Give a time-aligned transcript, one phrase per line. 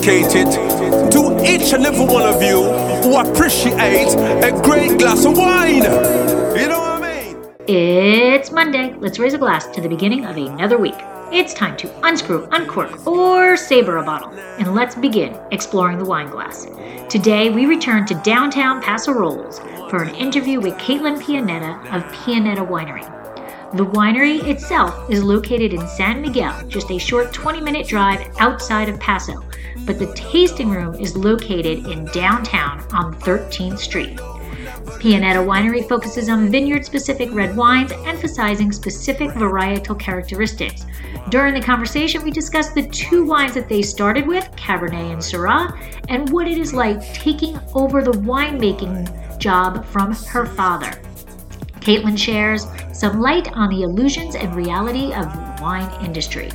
[0.00, 0.50] dedicated
[1.12, 2.62] to each and every one of you
[3.02, 4.08] who appreciate
[4.42, 5.74] a great glass of wine.
[5.76, 7.36] You know what I mean?
[7.68, 8.94] It's Monday.
[8.94, 10.94] Let's raise a glass to the beginning of another week.
[11.32, 16.30] It's time to unscrew, uncork, or saber a bottle, and let's begin exploring the wine
[16.30, 16.66] glass.
[17.08, 19.60] Today, we return to downtown Paso Robles
[19.90, 23.19] for an interview with Caitlin Pianetta of Pianetta Winery.
[23.72, 28.88] The winery itself is located in San Miguel, just a short 20 minute drive outside
[28.88, 29.44] of Paso,
[29.86, 34.16] but the tasting room is located in downtown on 13th Street.
[34.98, 40.84] Pianetta Winery focuses on vineyard specific red wines, emphasizing specific varietal characteristics.
[41.28, 45.78] During the conversation, we discussed the two wines that they started with, Cabernet and Syrah,
[46.08, 50.92] and what it is like taking over the winemaking job from her father.
[51.80, 56.50] Caitlin shares some light on the illusions and reality of the wine industry.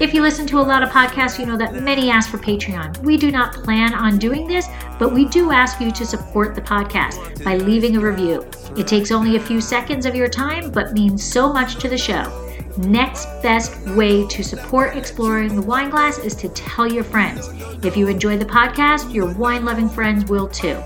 [0.00, 2.98] If you listen to a lot of podcasts, you know that many ask for Patreon.
[3.02, 4.66] We do not plan on doing this,
[4.98, 8.46] but we do ask you to support the podcast by leaving a review.
[8.76, 11.98] It takes only a few seconds of your time, but means so much to the
[11.98, 12.48] show.
[12.78, 17.50] Next best way to support exploring the wine glass is to tell your friends.
[17.84, 20.82] If you enjoy the podcast, your wine loving friends will too.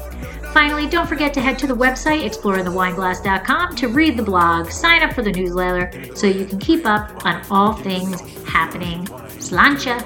[0.57, 5.13] Finally, don't forget to head to the website exploringthewineglass.com to read the blog, sign up
[5.13, 9.05] for the newsletter so you can keep up on all things happening.
[9.39, 10.01] Slainte.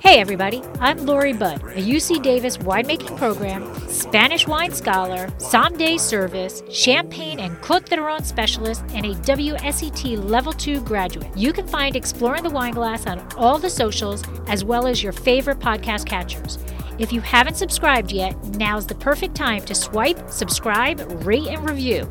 [0.00, 6.62] Hey everybody, I'm Lori Budd, a UC Davis winemaking program, Spanish wine scholar, sommelier service,
[6.70, 11.36] champagne and Cote d'Aron specialist, and a WSET Level 2 graduate.
[11.36, 15.12] You can find Exploring the Wine Glass on all the socials as well as your
[15.12, 16.58] favorite podcast catchers.
[16.98, 22.10] If you haven't subscribed yet, now's the perfect time to swipe, subscribe, rate, and review.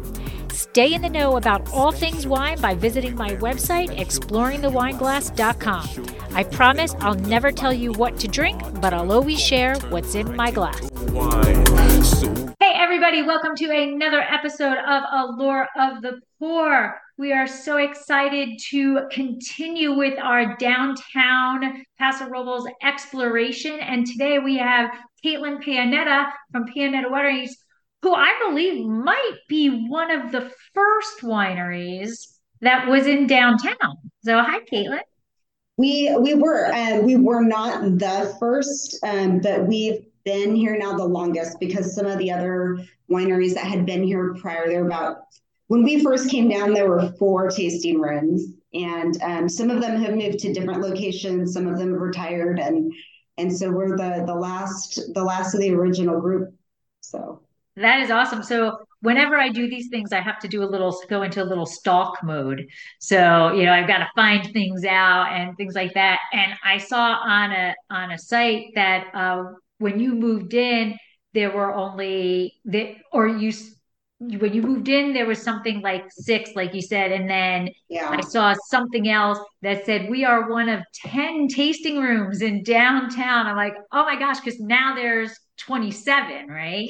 [0.52, 6.36] Stay in the know about all things wine by visiting my website, exploringthewineglass.com.
[6.36, 10.36] I promise I'll never tell you what to drink, but I'll always share what's in
[10.36, 10.88] my glass.
[12.66, 17.00] Hey, everybody, welcome to another episode of Allure of the Poor.
[17.16, 23.80] We are so excited to continue with our downtown Paso Robles exploration.
[23.82, 24.90] And today we have
[25.24, 27.52] Caitlin Pianetta from Pianetta Wineries,
[28.02, 32.14] who I believe might be one of the first wineries
[32.62, 33.76] that was in downtown.
[34.24, 35.02] So, hi, Caitlin.
[35.78, 40.98] We we were uh, we were not the first, um, but we've been here now
[40.98, 45.18] the longest because some of the other wineries that had been here prior, they're about
[45.68, 50.02] when we first came down, there were four tasting rooms, and um, some of them
[50.02, 51.54] have moved to different locations.
[51.54, 52.94] Some of them have retired, and
[53.38, 56.54] and so we're the the last the last of the original group.
[57.02, 57.42] So
[57.78, 58.44] that is awesome.
[58.44, 61.46] So whenever I do these things, I have to do a little go into a
[61.46, 62.68] little stalk mode.
[63.00, 66.20] So you know, I've got to find things out and things like that.
[66.32, 69.46] And I saw on a on a site that uh,
[69.80, 70.98] when you moved in,
[71.34, 73.52] there were only that, or you
[74.20, 78.10] when you moved in, there was something like six, like you said, and then yeah.
[78.10, 83.46] I saw something else that said we are one of ten tasting rooms in downtown.
[83.48, 86.90] I'm like, oh my gosh, because now there's 27, right?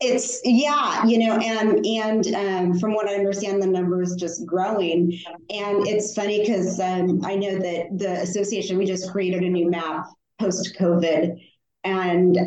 [0.00, 4.46] It's yeah, you know, and and um, from what I understand, the number is just
[4.46, 5.18] growing,
[5.50, 9.68] and it's funny because um, I know that the association we just created a new
[9.68, 10.06] map
[10.38, 11.40] post COVID,
[11.84, 12.38] and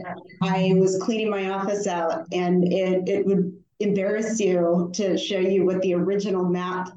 [0.41, 5.65] I was cleaning my office out, and it it would embarrass you to show you
[5.65, 6.89] what the original map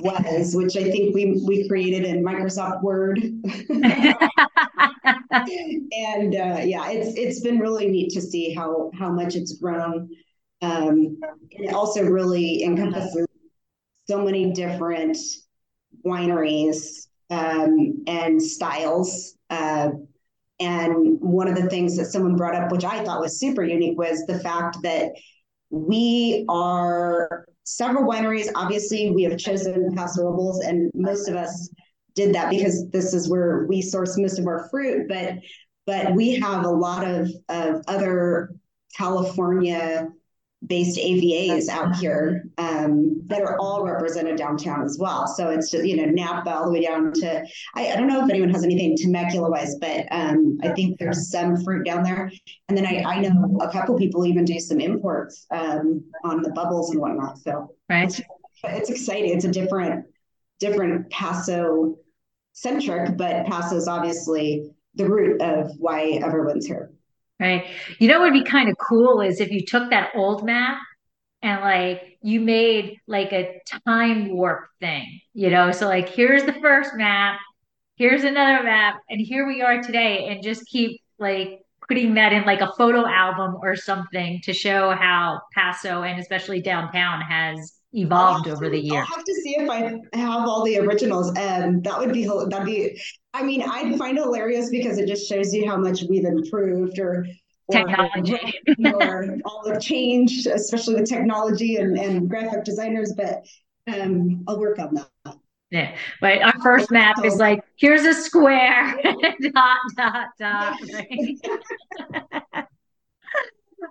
[0.00, 3.18] was, which I think we we created in Microsoft Word.
[5.30, 10.08] and uh, yeah, it's it's been really neat to see how how much it's grown.
[10.62, 11.18] Um,
[11.56, 13.26] and it also really encompasses
[14.06, 15.16] so many different
[16.04, 19.36] wineries um, and styles.
[19.48, 19.90] Uh,
[20.60, 23.98] and one of the things that someone brought up, which I thought was super unique,
[23.98, 25.12] was the fact that
[25.70, 28.48] we are several wineries.
[28.54, 31.70] Obviously, we have chosen Paso Robles, and most of us
[32.14, 35.08] did that because this is where we source most of our fruit.
[35.08, 35.38] But
[35.86, 38.54] but we have a lot of, of other
[38.96, 40.08] California
[40.66, 45.26] based AVAs out here um, that are all represented downtown as well.
[45.26, 48.22] So it's just, you know, Napa all the way down to, I, I don't know
[48.22, 52.30] if anyone has anything Temecula wise, but um, I think there's some fruit down there.
[52.68, 56.50] And then I, I know a couple people even do some imports um, on the
[56.50, 57.38] bubbles and whatnot.
[57.38, 58.04] So right.
[58.04, 58.20] it's,
[58.64, 59.34] it's exciting.
[59.34, 60.04] It's a different,
[60.58, 61.96] different Paso
[62.52, 66.89] centric, but Paso is obviously the root of why everyone's here.
[67.40, 67.70] Right.
[67.98, 70.76] You know what would be kind of cool is if you took that old map
[71.40, 75.72] and like you made like a time warp thing, you know?
[75.72, 77.40] So like here's the first map,
[77.96, 82.44] here's another map, and here we are today, and just keep like putting that in
[82.44, 88.48] like a photo album or something to show how Paso and especially downtown has evolved
[88.48, 89.06] over to, the years.
[89.08, 91.28] I'll have to see if I have all the originals.
[91.36, 93.00] Um, that would be that'd be.
[93.32, 97.26] I mean, I'd find hilarious because it just shows you how much we've improved or.
[97.68, 103.46] or technology or all the change, especially with technology and, and graphic designers, but
[103.86, 105.36] um, I'll work on that.
[105.70, 109.00] Yeah, but our first map is like here's a square,
[109.54, 110.76] dot dot dot.
[110.92, 111.38] Right?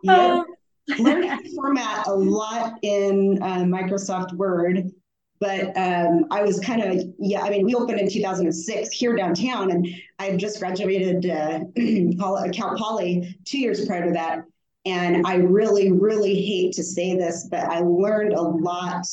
[0.04, 0.44] yeah.
[0.98, 4.92] learned how to format a lot in uh, Microsoft Word,
[5.40, 7.42] but um, I was kind of yeah.
[7.42, 9.88] I mean, we opened in 2006 here downtown, and
[10.18, 11.30] I just graduated
[12.22, 14.44] uh, Cal Poly two years prior to that.
[14.86, 19.06] And I really, really hate to say this, but I learned a lot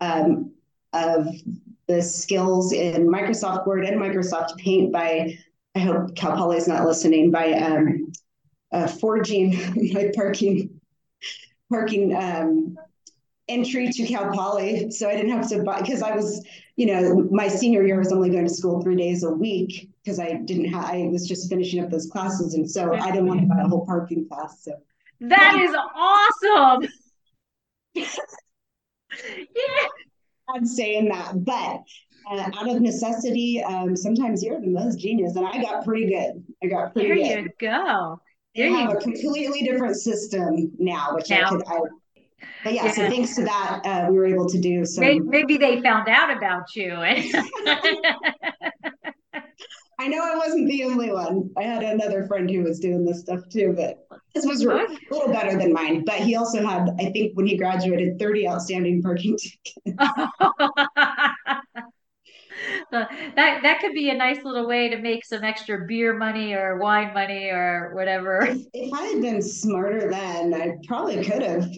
[0.00, 0.52] um,
[0.92, 1.28] of
[1.88, 5.36] the skills in Microsoft Word and Microsoft Paint by.
[5.76, 8.12] I hope Cal Poly is not listening by um,
[8.72, 9.52] uh, forging
[9.92, 10.79] my parking
[11.70, 12.76] parking um,
[13.48, 14.90] entry to Cal Poly.
[14.90, 16.44] So I didn't have to buy because I was,
[16.76, 20.18] you know, my senior year was only going to school three days a week because
[20.18, 22.54] I didn't have, I was just finishing up those classes.
[22.54, 24.64] And so I didn't want to buy a whole parking pass.
[24.64, 24.72] So
[25.20, 26.88] that is awesome.
[27.94, 28.04] yeah.
[30.48, 31.82] I'm saying that, but
[32.30, 36.44] uh, out of necessity, um, sometimes you're the most genius, and I got pretty good.
[36.62, 37.52] I got pretty there good.
[37.60, 38.20] There you go.
[38.54, 41.46] There they have a completely different system now, which now.
[41.46, 41.62] I could.
[41.66, 41.78] I,
[42.64, 45.02] but yeah, yeah, so thanks to that, uh, we were able to do some.
[45.02, 46.92] Maybe, maybe they found out about you.
[50.00, 51.50] I know I wasn't the only one.
[51.58, 55.28] I had another friend who was doing this stuff too, but this was a little
[55.28, 56.04] better than mine.
[56.06, 59.98] But he also had, I think, when he graduated, 30 outstanding parking tickets.
[63.36, 66.78] that that could be a nice little way to make some extra beer money or
[66.78, 68.42] wine money or whatever.
[68.42, 71.68] If, if I had been smarter then, I probably could have.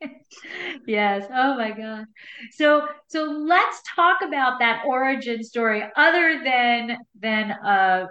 [0.86, 1.26] yes.
[1.30, 2.06] Oh my God.
[2.52, 5.82] So so let's talk about that origin story.
[5.96, 8.06] Other than than uh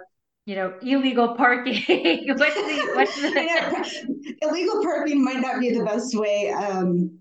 [0.46, 1.74] you know illegal parking.
[2.36, 6.50] what's the what's the illegal parking might not be the best way.
[6.50, 7.18] Um,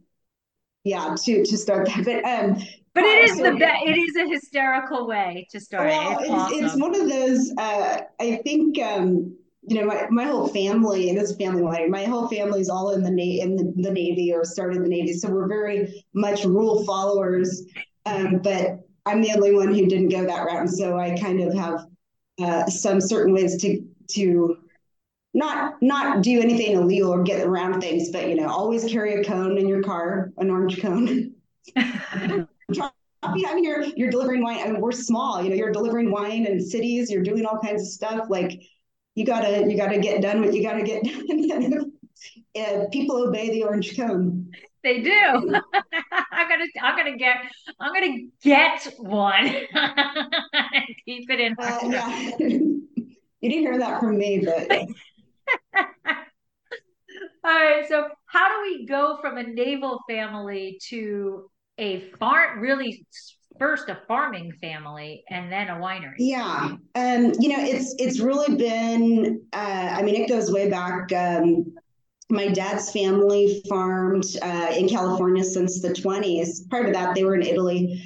[0.84, 2.62] yeah, to to start that, but um,
[2.96, 3.84] but it is the best.
[3.86, 5.88] It is a hysterical way to start.
[5.88, 6.66] Well, it's, it's, awesome.
[6.66, 7.52] it's one of those.
[7.58, 11.92] Uh, I think um, you know my, my whole family, and this family wedding.
[11.92, 14.88] My whole family is all in the na- in the, the, Navy or started the
[14.88, 17.64] Navy, so we're very much rule followers.
[18.06, 21.42] Um, but I'm the only one who didn't go that route, and so I kind
[21.42, 21.88] of have
[22.42, 24.58] uh, some certain ways to to
[25.34, 29.24] not not do anything illegal or get around things, but you know, always carry a
[29.26, 31.34] cone in your car, an orange cone.
[33.24, 34.60] I mean, you're you're delivering wine.
[34.60, 35.42] I mean, we're small.
[35.42, 37.10] You know, you're delivering wine in cities.
[37.10, 38.28] You're doing all kinds of stuff.
[38.30, 38.62] Like,
[39.16, 41.92] you gotta you gotta get done what you gotta get done.
[42.56, 44.52] and people obey the orange cone.
[44.84, 45.12] They do.
[45.12, 47.38] I'm gonna I'm gonna get
[47.80, 49.48] I'm gonna get one.
[51.06, 51.56] Keep it in.
[51.58, 52.32] Uh, yeah.
[52.40, 52.88] you
[53.42, 54.72] didn't hear that from me, but.
[57.44, 57.88] All right.
[57.88, 63.06] So, how do we go from a naval family to a farm really
[63.60, 68.56] first a farming family and then a winery yeah um you know it's it's really
[68.58, 71.66] been uh i mean it goes way back um
[72.30, 76.68] my dad's family farmed uh, in California since the 20s.
[76.70, 78.02] Part of that, they were in Italy.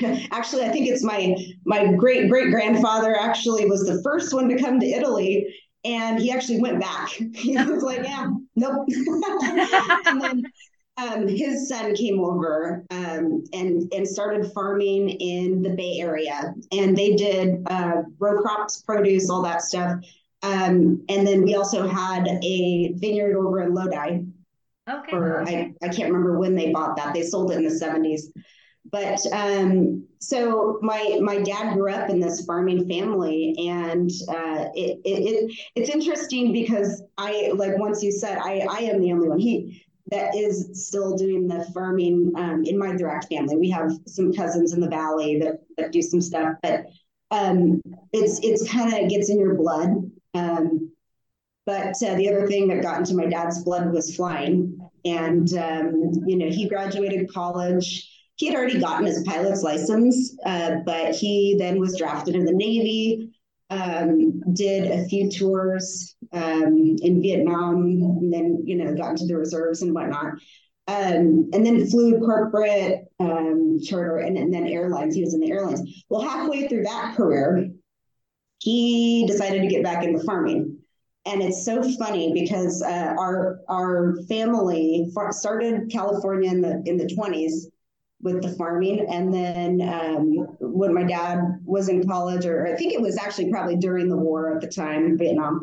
[0.32, 4.56] actually, I think it's my my great great grandfather actually was the first one to
[4.56, 5.54] come to Italy,
[5.84, 7.10] and he actually went back.
[7.34, 8.86] He was like, "Yeah, nope."
[10.06, 10.42] and then
[10.96, 16.96] um, his son came over um, and and started farming in the Bay Area, and
[16.96, 19.98] they did uh, row crops, produce, all that stuff.
[20.42, 24.20] Um, and then we also had a vineyard over in Lodi.
[24.88, 25.10] Okay.
[25.10, 27.14] For, I, I can't remember when they bought that.
[27.14, 28.24] They sold it in the 70s.
[28.92, 35.00] But um, so my my dad grew up in this farming family, and uh, it,
[35.04, 39.28] it, it it's interesting because I like once you said I I am the only
[39.28, 39.38] one.
[39.38, 43.56] He that is still doing the farming um, in my direct family.
[43.56, 46.86] We have some cousins in the valley that, that do some stuff, but
[47.30, 47.80] um,
[48.12, 50.10] it's it's kind of gets in your blood.
[50.34, 50.90] Um,
[51.66, 56.12] but uh, the other thing that got into my dad's blood was flying, and um,
[56.26, 58.10] you know he graduated college.
[58.36, 62.52] He had already gotten his pilot's license, uh, but he then was drafted in the
[62.52, 63.33] Navy
[63.70, 69.36] um, did a few tours um, in Vietnam, and then you know got into the
[69.36, 70.34] reserves and whatnot.
[70.86, 75.14] um, and then flew corporate um, charter and, and then airlines.
[75.14, 75.80] He was in the airlines.
[76.10, 77.70] Well, halfway through that career,
[78.58, 80.78] he decided to get back into farming.
[81.26, 87.06] And it's so funny because uh, our our family started California in the in the
[87.06, 87.66] 20s
[88.24, 92.92] with the farming, and then um, when my dad was in college, or I think
[92.92, 95.60] it was actually probably during the war at the time, in Vietnam.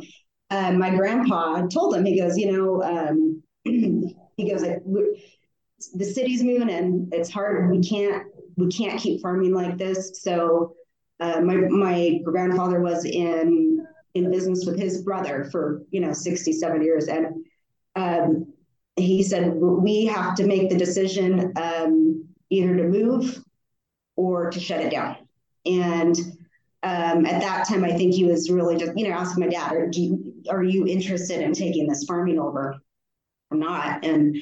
[0.50, 4.63] Uh, my grandpa told him, he goes, you know, um, he goes,
[5.94, 7.72] the city's moving and It's hard.
[7.72, 8.27] We can't
[8.58, 10.22] we can't keep farming like this.
[10.22, 10.75] So
[11.20, 16.82] uh, my my grandfather was in in business with his brother for you know 67
[16.82, 17.27] years, and
[17.96, 18.53] um,
[18.96, 22.21] he said we have to make the decision um,
[22.51, 23.43] either to move
[24.15, 25.17] or to shut it down.
[25.65, 26.15] And
[26.84, 29.74] um, at that time, I think he was really just you know asking my dad,
[29.74, 32.79] "Are you, are you interested in taking this farming over?"
[33.51, 34.03] or not.
[34.03, 34.38] And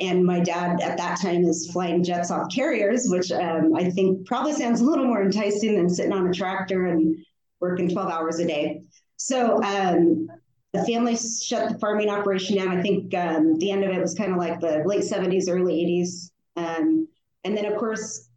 [0.00, 4.26] and my dad at that time is flying jets off carriers, which um, I think
[4.26, 7.16] probably sounds a little more enticing than sitting on a tractor and
[7.60, 8.82] working 12 hours a day.
[9.16, 10.28] So um,
[10.72, 12.76] the family shut the farming operation down.
[12.76, 15.74] I think um, the end of it was kind of like the late 70s, early
[15.74, 16.30] 80s.
[16.56, 17.06] Um,
[17.44, 18.28] and then, of course,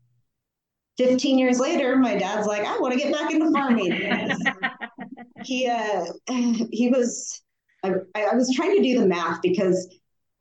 [0.98, 3.92] 15 years later, my dad's like, I want to get back into farming.
[5.44, 7.42] he uh, he was
[7.84, 9.88] I, I was trying to do the math because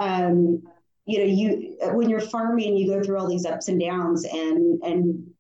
[0.01, 0.63] um,
[1.05, 4.83] you know, you when you're farming, you go through all these ups and downs, and
[4.83, 5.31] and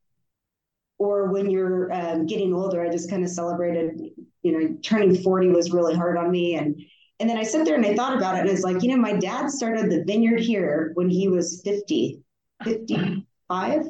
[0.98, 4.00] or when you're um, getting older, I just kind of celebrated.
[4.42, 6.80] You know, turning forty was really hard on me, and
[7.18, 9.00] and then I sat there and I thought about it, and it's like, you know,
[9.00, 12.22] my dad started the vineyard here when he was 50,
[12.64, 13.86] 55,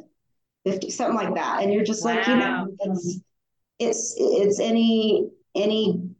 [0.64, 2.14] 50, something like that, and you're just wow.
[2.14, 3.20] like, you know, it's
[3.78, 6.10] it's it's any any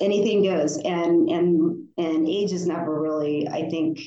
[0.00, 0.76] anything goes.
[0.78, 3.98] And and and age is never really i think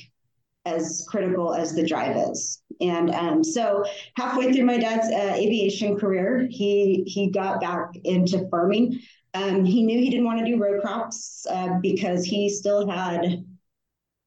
[0.66, 2.62] as critical as the drive is.
[2.82, 3.84] And um, so
[4.16, 9.00] halfway through my dad's uh, aviation career he he got back into farming.
[9.34, 13.44] Um, he knew he didn't want to do row crops uh, because he still had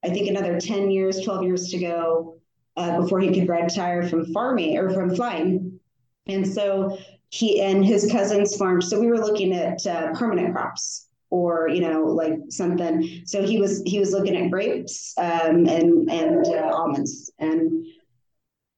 [0.04, 2.38] i think another 10 years 12 years to go
[2.76, 5.79] uh, before he could retire from farming or from flying.
[6.26, 6.99] And so
[7.31, 8.85] he and his cousins farmed.
[8.85, 13.23] So we were looking at uh, permanent crops or you know like something.
[13.25, 17.33] So he was he was looking at grapes um, and and uh, almonds.
[17.38, 17.87] And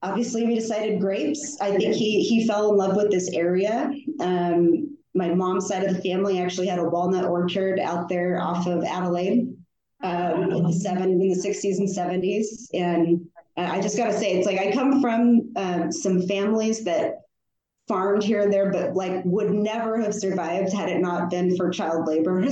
[0.03, 1.59] obviously we decided grapes.
[1.61, 3.93] I think he he fell in love with this area.
[4.21, 8.67] Um, my mom's side of the family actually had a walnut orchard out there off
[8.67, 9.55] of Adelaida
[10.03, 14.37] um, in the seven in the 60s and 70s and i just got to say
[14.37, 17.25] it's like i come from um, some families that
[17.87, 21.71] farmed here and there, but like would never have survived had it not been for
[21.71, 22.47] child labor.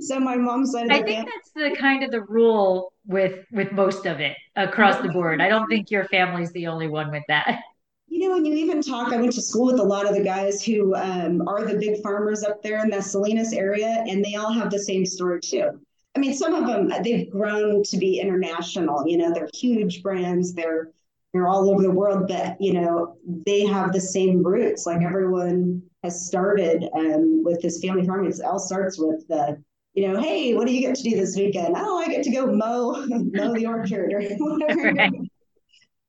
[0.00, 3.72] so my mom's side I think family- that's the kind of the rule with with
[3.72, 5.40] most of it across the board.
[5.40, 7.60] I don't think your family's the only one with that.
[8.06, 10.22] You know, when you even talk, I went to school with a lot of the
[10.22, 14.36] guys who um, are the big farmers up there in the Salinas area, and they
[14.36, 15.80] all have the same story too.
[16.16, 19.06] I mean, some of them they've grown to be international.
[19.06, 20.54] You know, they're huge brands.
[20.54, 20.90] They're
[21.32, 24.86] they're all over the world, but you know they have the same roots.
[24.86, 28.30] Like everyone has started um, with this family farming.
[28.30, 29.60] It all starts with the,
[29.94, 31.74] you know, hey, what do you get to do this weekend?
[31.76, 34.92] Oh, I get to go mow mow the orchard or whatever.
[35.02, 35.12] Right.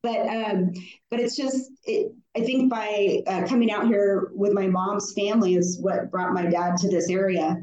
[0.04, 0.72] But um,
[1.10, 5.56] but it's just it, I think by uh, coming out here with my mom's family
[5.56, 7.58] is what brought my dad to this area,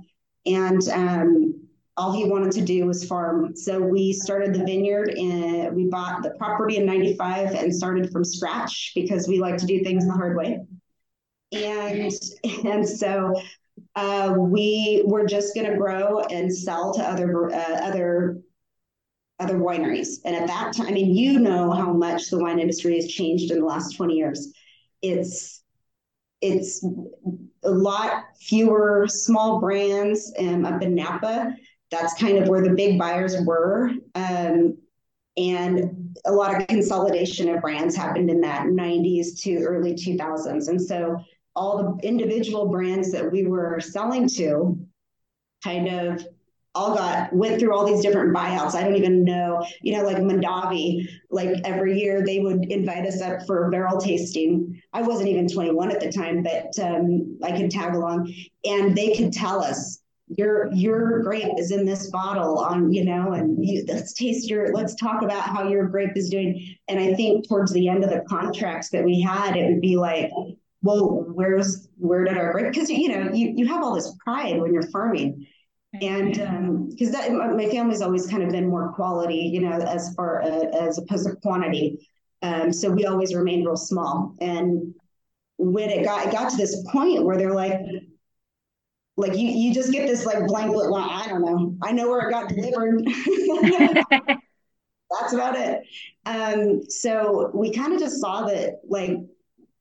[0.45, 1.52] and um,
[2.03, 3.55] all he wanted to do was farm.
[3.55, 8.25] So we started the vineyard and we bought the property in 95 and started from
[8.25, 10.59] scratch because we like to do things the hard way.
[11.53, 12.13] And
[12.65, 13.41] and so
[13.95, 18.41] uh, we were just going to grow and sell to other uh, other
[19.39, 20.17] other wineries.
[20.25, 23.53] And at that time, I mean, you know how much the wine industry has changed
[23.53, 24.53] in the last 20 years.
[25.03, 25.63] It's
[26.41, 26.85] it's
[27.63, 31.55] a lot fewer small brands um, up in Napa
[31.93, 33.91] that's kind of where the big buyers were.
[34.17, 34.79] Um,
[35.37, 40.69] and a lot of consolidation of brands happened in that 90s to early 2000s.
[40.69, 41.23] And so
[41.55, 44.79] all the individual brands that we were selling to
[45.63, 46.27] kind of
[46.75, 48.75] all got went through all these different buyouts.
[48.75, 53.21] I don't even know, you know, like Mondavi, like every year they would invite us
[53.21, 54.81] up for barrel tasting.
[54.95, 58.33] I wasn't even 21 at the time, but um, I could tag along
[58.65, 60.02] and they could tell us
[60.37, 64.73] your your grape is in this bottle on you know and you, let's taste your
[64.73, 68.11] let's talk about how your grape is doing and i think towards the end of
[68.11, 70.31] the contracts that we had it would be like
[70.83, 74.61] well where's where did our grape because you know you, you have all this pride
[74.61, 75.47] when you're farming
[76.01, 76.33] and
[76.91, 80.43] because um, that my family's always kind of been more quality, you know, as far
[80.43, 82.09] uh, as opposed to quantity.
[82.41, 84.35] Um, so we always remained real small.
[84.41, 84.95] And
[85.59, 87.79] when it got it got to this point where they're like,
[89.17, 91.11] like you you just get this like blanket line.
[91.11, 91.77] I don't know.
[91.83, 93.05] I know where it got delivered.
[95.11, 95.83] That's about it.
[96.25, 99.19] Um, so we kind of just saw that like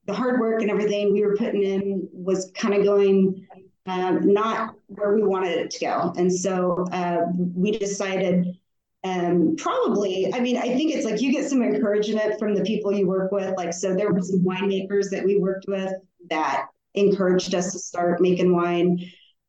[0.06, 3.48] the hard work and everything we were putting in was kind of going
[3.86, 6.14] um, not where we wanted it to go.
[6.18, 8.58] And so uh, we decided
[9.04, 12.94] um, probably, I mean, I think it's like you get some encouragement from the people
[12.94, 13.56] you work with.
[13.58, 15.94] Like, so there were some winemakers that we worked with
[16.30, 19.00] that encouraged us to start making wine.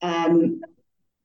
[0.02, 0.60] Um,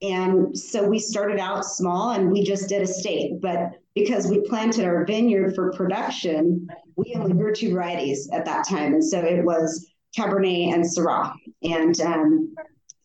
[0.01, 4.41] and so we started out small and we just did a state, But because we
[4.41, 8.93] planted our vineyard for production, we only grew two varieties at that time.
[8.93, 11.33] And so it was Cabernet and Syrah.
[11.63, 12.55] And um,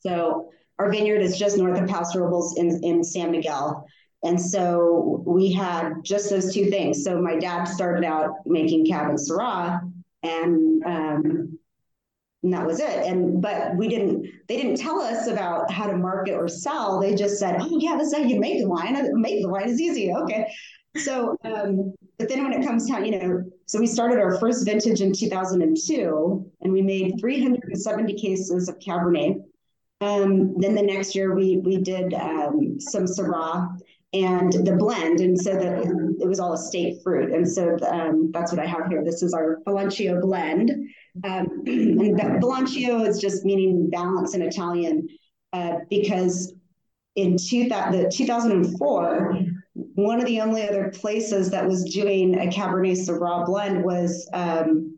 [0.01, 3.87] so our vineyard is just north of Paso Robles in, in San Miguel.
[4.23, 7.03] And so we had just those two things.
[7.05, 9.81] So my dad started out making Cab and Syrah,
[10.23, 11.59] and um,
[12.43, 13.07] and that was it.
[13.07, 14.27] And but we didn't.
[14.49, 17.01] They didn't tell us about how to market or sell.
[17.01, 18.97] They just said, "Oh yeah, this is how you make the wine.
[19.21, 20.53] Make the wine is easy." Okay.
[20.97, 24.67] So, um, but then when it comes time, you know, so we started our first
[24.67, 29.43] vintage in 2002, and we made 370 cases of Cabernet
[30.03, 33.69] um, then the next year we we did um, some Syrah
[34.13, 35.79] and the blend, and so that
[36.21, 39.05] it was all estate fruit, and so um, that's what I have here.
[39.05, 40.73] This is our Balancio blend,
[41.25, 45.09] um, and Balancio is just meaning balance in Italian,
[45.53, 46.55] uh, because
[47.17, 49.37] in two, the 2004,
[49.95, 54.97] one of the only other places that was doing a Cabernet Syrah blend was um,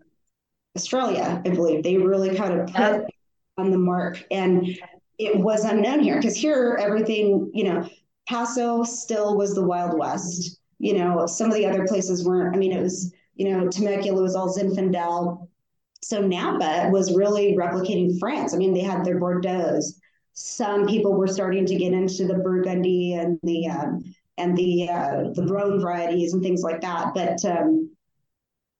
[0.76, 1.82] Australia, I believe.
[1.82, 3.04] They really kind of put
[3.56, 4.24] on the mark.
[4.30, 4.78] And
[5.18, 7.88] it was unknown here because here everything, you know,
[8.28, 10.60] Paso still was the Wild West.
[10.78, 12.54] You know, some of the other places weren't.
[12.54, 15.48] I mean, it was, you know, Temecula was all Zinfandel.
[16.04, 18.52] So Napa was really replicating France.
[18.52, 19.80] I mean, they had their Bordeaux.
[20.34, 25.30] Some people were starting to get into the Burgundy and the um, and the uh,
[25.32, 27.14] the Rhone varieties and things like that.
[27.14, 27.90] But um,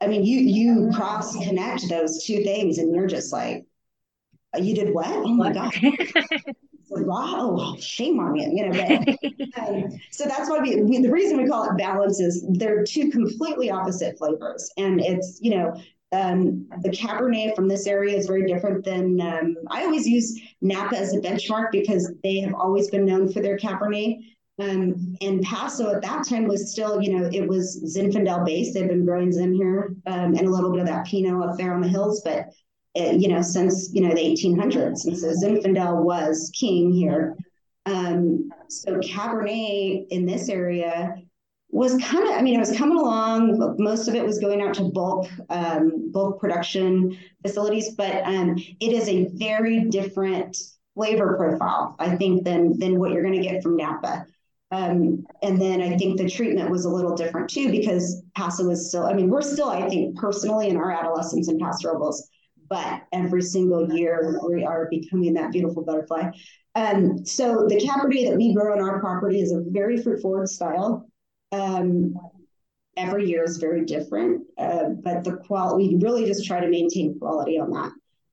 [0.03, 3.64] I mean, you you cross connect those two things, and you're just like,
[4.61, 5.07] you did what?
[5.09, 5.72] Oh my God.
[6.90, 8.98] wow, shame on you, you know.
[9.55, 12.85] But, um, so that's why we, we, the reason we call it balance is they're
[12.85, 15.81] two completely opposite flavors, and it's you know
[16.14, 20.96] um, the Cabernet from this area is very different than um, I always use Napa
[20.96, 24.18] as a benchmark because they have always been known for their Cabernet.
[24.61, 28.74] Um, and Paso at that time was still, you know, it was Zinfandel based.
[28.74, 31.74] They've been growing Zin here um, and a little bit of that Pinot up there
[31.74, 32.50] on the hills, but
[32.96, 35.07] uh, you know, since, you know, the 1800s.
[35.07, 37.37] And so Zinfandel was king here.
[37.87, 41.16] Um, so Cabernet in this area
[41.74, 43.74] was kind of, I mean, it was coming along.
[43.80, 48.92] Most of it was going out to bulk, um, bulk production facilities, but um, it
[48.92, 50.56] is a very different
[50.94, 54.24] flavor profile, I think, than than what you're going to get from Napa.
[54.70, 58.88] Um, and then I think the treatment was a little different too, because Paso was
[58.88, 62.28] still, I mean, we're still, I think, personally in our adolescence in Paso Robles,
[62.68, 66.30] but every single year we are becoming that beautiful butterfly.
[66.76, 70.48] Um, so the Cabernet that we grow on our property is a very fruit forward
[70.48, 71.08] style.
[71.55, 72.14] Um,
[72.97, 77.19] every year is very different, uh, but the quality, we really just try to maintain
[77.19, 77.93] quality on that.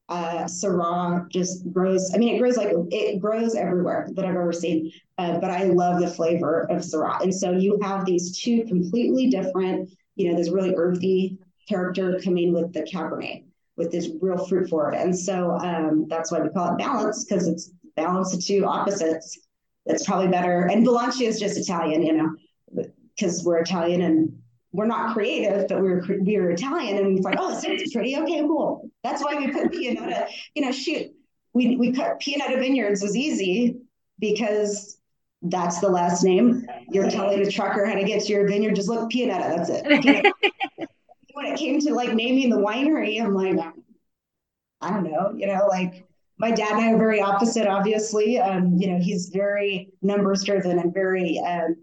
[0.09, 2.11] Uh, Syrah just grows.
[2.13, 4.91] I mean, it grows like it grows everywhere that I've ever seen.
[5.17, 9.29] Uh, but I love the flavor of Syrah, and so you have these two completely
[9.29, 9.89] different.
[10.15, 13.45] You know, this really earthy character coming with the Cabernet
[13.77, 14.93] with this real fruit forward.
[14.93, 19.39] And so um, that's why we call it balance because it's balance of two opposites.
[19.85, 20.67] That's probably better.
[20.67, 22.35] And Balancio is just Italian, you know,
[23.15, 24.37] because we're Italian and
[24.73, 28.15] we're not creative, but we're we're Italian, and we thought, oh, this sounds pretty.
[28.17, 28.89] Okay, cool.
[29.03, 30.27] That's why we put Pianetta.
[30.55, 31.11] You know, shoot,
[31.53, 33.77] we we cut Pianetta Vineyards was easy
[34.19, 34.97] because
[35.41, 36.65] that's the last name.
[36.89, 38.75] You're telling a trucker how to get to your vineyard.
[38.75, 39.55] Just look Pianetta.
[39.55, 40.33] That's it.
[41.33, 43.57] when it came to like naming the winery, I'm like,
[44.81, 46.05] I don't know, you know, like
[46.37, 48.39] my dad and I are very opposite, obviously.
[48.39, 51.75] Um, you know, he's very numbers driven and very um,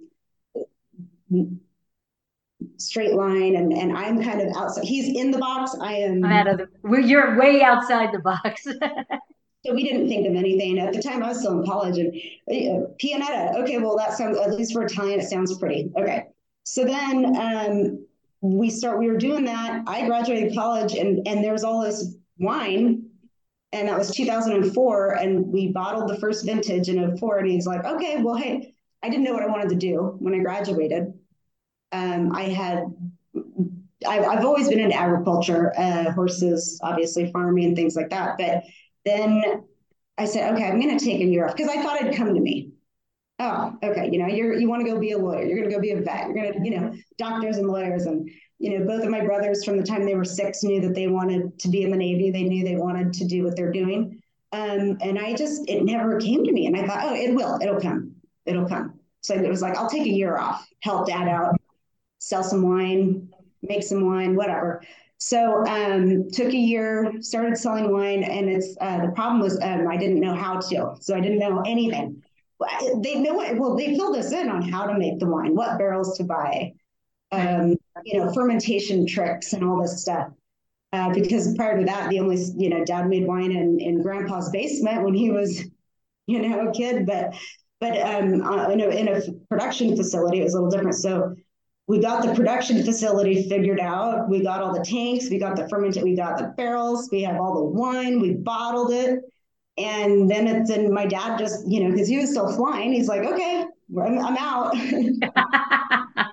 [2.77, 4.85] straight line, and and I'm kind of outside.
[4.85, 5.77] He's in the box.
[5.81, 6.69] I am I'm out of the.
[6.83, 8.65] Where you're way outside the box.
[9.67, 11.23] so we didn't think of anything at the time.
[11.23, 12.15] I was still in college, and
[12.51, 13.57] uh, Pianetta.
[13.63, 15.91] Okay, well that sounds at least for Italian, it sounds pretty.
[15.97, 16.25] Okay,
[16.65, 18.07] so then um,
[18.41, 22.15] we start we were doing that i graduated college and and there was all this
[22.39, 23.05] wine
[23.73, 27.85] and that was 2004 and we bottled the first vintage in 04 and he's like
[27.85, 31.13] okay well hey i didn't know what i wanted to do when i graduated
[31.93, 32.85] um, i had
[34.07, 38.65] I've, I've always been in agriculture uh, horses obviously farming and things like that but
[39.05, 39.65] then
[40.17, 42.35] i said okay i'm going to take a year off because i thought it'd come
[42.35, 42.73] to me
[43.41, 45.75] oh okay you know you're you want to go be a lawyer you're going to
[45.75, 48.85] go be a vet you're going to you know doctors and lawyers and you know,
[48.85, 51.69] both of my brothers from the time they were six knew that they wanted to
[51.69, 52.31] be in the Navy.
[52.31, 54.21] They knew they wanted to do what they're doing.
[54.53, 56.67] Um, and I just, it never came to me.
[56.67, 58.15] And I thought, oh, it will, it'll come,
[58.47, 58.99] it'll come.
[59.21, 61.58] So it was like, I'll take a year off, help dad out,
[62.19, 63.29] sell some wine,
[63.63, 64.83] make some wine, whatever.
[65.19, 69.89] So um, took a year, started selling wine, and it's uh, the problem was um,
[69.89, 72.23] I didn't know how to, so I didn't know anything.
[73.03, 76.17] They know well, they filled us in on how to make the wine, what barrels
[76.19, 76.73] to buy,
[77.33, 80.29] um, you know, fermentation tricks and all this stuff.
[80.93, 84.49] Uh, because prior to that, the only, you know, dad made wine in, in grandpa's
[84.51, 85.65] basement when he was,
[86.27, 87.07] you know, a kid.
[87.07, 87.35] But,
[87.79, 90.97] but um, uh, in, a, in a production facility, it was a little different.
[90.97, 91.37] So
[91.89, 94.29] we got the production facility figured out.
[94.29, 97.41] We got all the tanks, we got the fermented, we got the barrels, we have
[97.41, 99.21] all the wine, we bottled it.
[99.79, 103.09] And then it's and my dad just, you know, because he was still flying, he's
[103.09, 103.65] like, okay,
[103.99, 104.75] I'm, I'm out.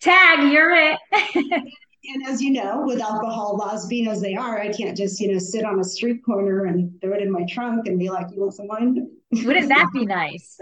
[0.00, 0.98] Tag, you're it.
[1.12, 5.30] and as you know, with alcohol laws being as they are, I can't just, you
[5.30, 8.28] know, sit on a street corner and throw it in my trunk and be like,
[8.32, 9.10] you want some wine?
[9.30, 10.58] Wouldn't that be nice?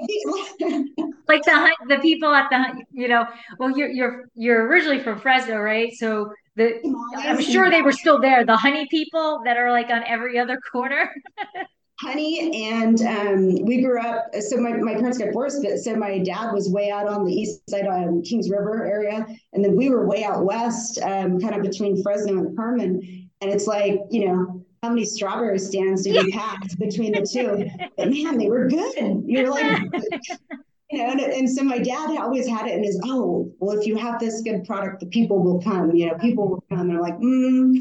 [1.28, 3.26] like the the people at the you know
[3.58, 5.92] well you're you're you're originally from Fresno right?
[5.94, 6.80] So the
[7.16, 10.58] I'm sure they were still there the honey people that are like on every other
[10.72, 11.10] corner.
[12.00, 16.20] Honey and um, we grew up so my, my parents got divorced but so my
[16.20, 19.74] dad was way out on the east side of um, kings river area and then
[19.74, 23.98] we were way out west um, kind of between fresno and Kerman and it's like
[24.10, 27.68] you know how many strawberry stands did we pass between the two?
[27.96, 29.22] But man they were good.
[29.26, 29.82] You're like
[30.90, 33.86] you know and, and so my dad always had it in his oh well if
[33.86, 36.88] you have this good product the people will come you know people will come.
[36.88, 37.78] And i'm like mm,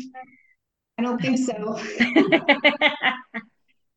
[0.98, 1.80] i don't think so.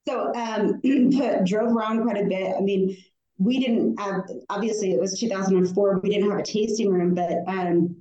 [0.09, 0.81] So um,
[1.19, 2.55] but drove around quite a bit.
[2.57, 2.97] I mean,
[3.39, 7.97] we didn't have, obviously it was 2004, we didn't have a tasting room, but um,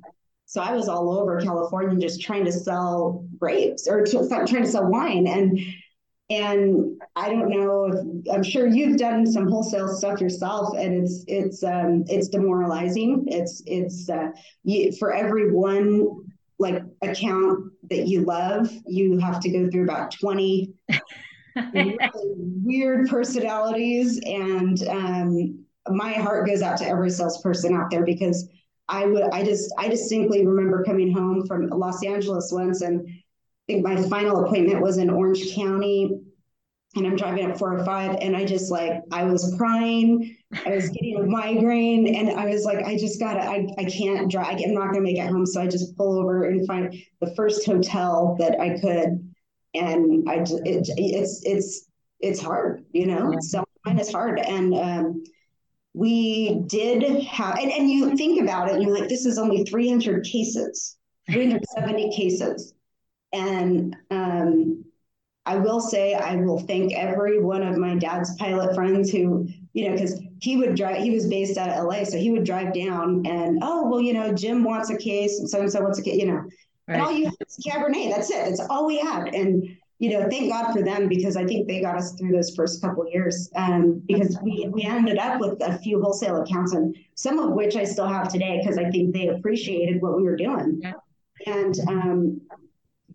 [0.50, 4.66] so I was all over California just trying to sell grapes or to, trying to
[4.66, 5.28] sell wine.
[5.28, 5.60] And
[6.32, 11.24] and I don't know if I'm sure you've done some wholesale stuff yourself, and it's
[11.28, 13.26] it's um, it's demoralizing.
[13.28, 14.30] It's it's uh,
[14.64, 16.08] you, for every one
[16.58, 20.74] like account that you love, you have to go through about 20
[21.74, 24.20] really weird personalities.
[24.26, 28.50] And um, my heart goes out to every salesperson out there because
[28.90, 33.24] I would, I just, I distinctly remember coming home from Los Angeles once, and I
[33.68, 36.20] think my final appointment was in Orange County,
[36.96, 41.18] and I'm driving up 405, and I just like, I was crying, I was getting
[41.18, 44.88] a migraine, and I was like, I just gotta, I, I can't drive, I'm not
[44.88, 48.60] gonna make it home, so I just pull over and find the first hotel that
[48.60, 49.30] I could
[49.74, 51.88] and I it, it's it's
[52.20, 53.36] it's hard, you know.
[53.42, 55.24] So mine is hard, and um,
[55.94, 59.64] we did have, and, and you think about it, and you're like, this is only
[59.66, 60.98] 300 cases,
[61.32, 62.74] 370 cases,
[63.34, 64.86] and um,
[65.46, 69.88] I will say I will thank every one of my dad's pilot friends who, you
[69.88, 72.04] know, because he would drive, he was based out of LA.
[72.04, 75.50] So he would drive down and, oh, well, you know, Jim wants a case and
[75.50, 76.44] so and so wants a case, you know,
[76.90, 76.96] Right.
[76.96, 78.10] And all you have is Cabernet.
[78.10, 78.46] That's it.
[78.46, 79.28] That's all we had.
[79.28, 82.56] And you know, thank God for them because I think they got us through those
[82.56, 83.50] first couple years.
[83.56, 87.76] Um, because we we ended up with a few wholesale accounts, and some of which
[87.76, 90.80] I still have today because I think they appreciated what we were doing.
[90.82, 90.94] Yeah.
[91.46, 92.42] And um,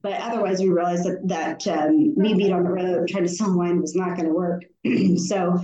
[0.02, 3.56] but otherwise, we realized that that um, me being on the road trying to sell
[3.56, 4.64] wine was not going to work.
[5.16, 5.58] so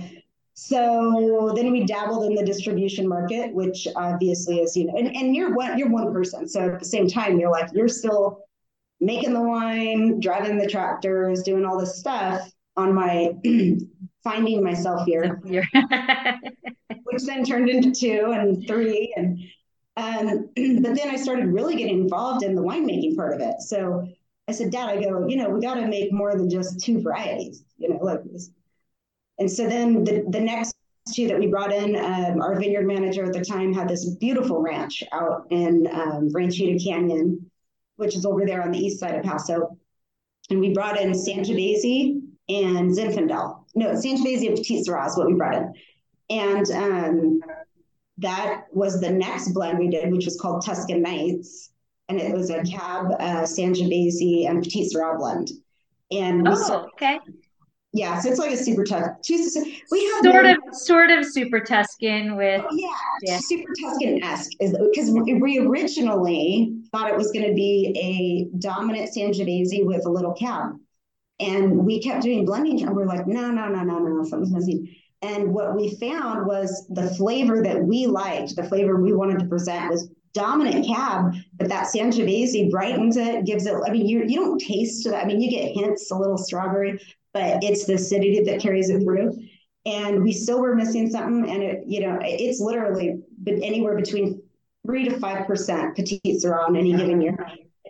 [0.55, 5.35] so then we dabbled in the distribution market, which obviously is, you know, and, and
[5.35, 6.47] you're one you're one person.
[6.47, 8.43] So at the same time, you're like, you're still
[9.01, 13.31] making the wine, driving the tractors, doing all this stuff on my
[14.23, 15.39] finding myself here.
[17.03, 19.13] which then turned into two and three.
[19.17, 19.39] And
[19.97, 20.49] um,
[20.81, 23.61] but then I started really getting involved in the winemaking part of it.
[23.61, 24.07] So
[24.47, 27.01] I said, Dad, I go, you know, we got to make more than just two
[27.01, 28.51] varieties, you know, like this
[29.41, 30.75] and so then the, the next
[31.13, 34.61] two that we brought in, um, our vineyard manager at the time had this beautiful
[34.61, 37.49] ranch out in um, Ranchita Canyon,
[37.97, 39.77] which is over there on the east side of Paso.
[40.49, 43.63] And we brought in Sangiovese and Zinfandel.
[43.75, 45.73] No, Sangiovese and Petite Sirah is what we brought in.
[46.29, 47.41] And um,
[48.17, 51.69] that was the next blend we did, which was called Tuscan Nights.
[52.09, 55.51] And it was a cab, uh, Sangiovese, and Petite Sirah blend.
[56.11, 57.19] And oh, okay.
[57.93, 59.15] Yeah, so it's like a super Tuscan.
[59.91, 62.87] We have sort of, sort of super Tuscan with oh, yeah,
[63.23, 63.39] yeah.
[63.41, 69.09] super Tuscan esque is because we originally thought it was going to be a dominant
[69.15, 70.77] Sangiovese with a little cab,
[71.39, 74.95] and we kept doing blending, and we're like, no, no, no, no, no, something's missing.
[75.21, 79.45] And what we found was the flavor that we liked, the flavor we wanted to
[79.45, 83.75] present was dominant cab, but that Sangiovese brightens it, gives it.
[83.85, 85.13] I mean, you you don't taste it.
[85.13, 86.99] I mean, you get hints, a little strawberry,
[87.33, 89.37] but it's the acidity that carries it through.
[89.85, 94.41] And we still were missing something, and it, you know, it's literally anywhere between
[94.85, 97.37] three to five percent petite sirah on any given year.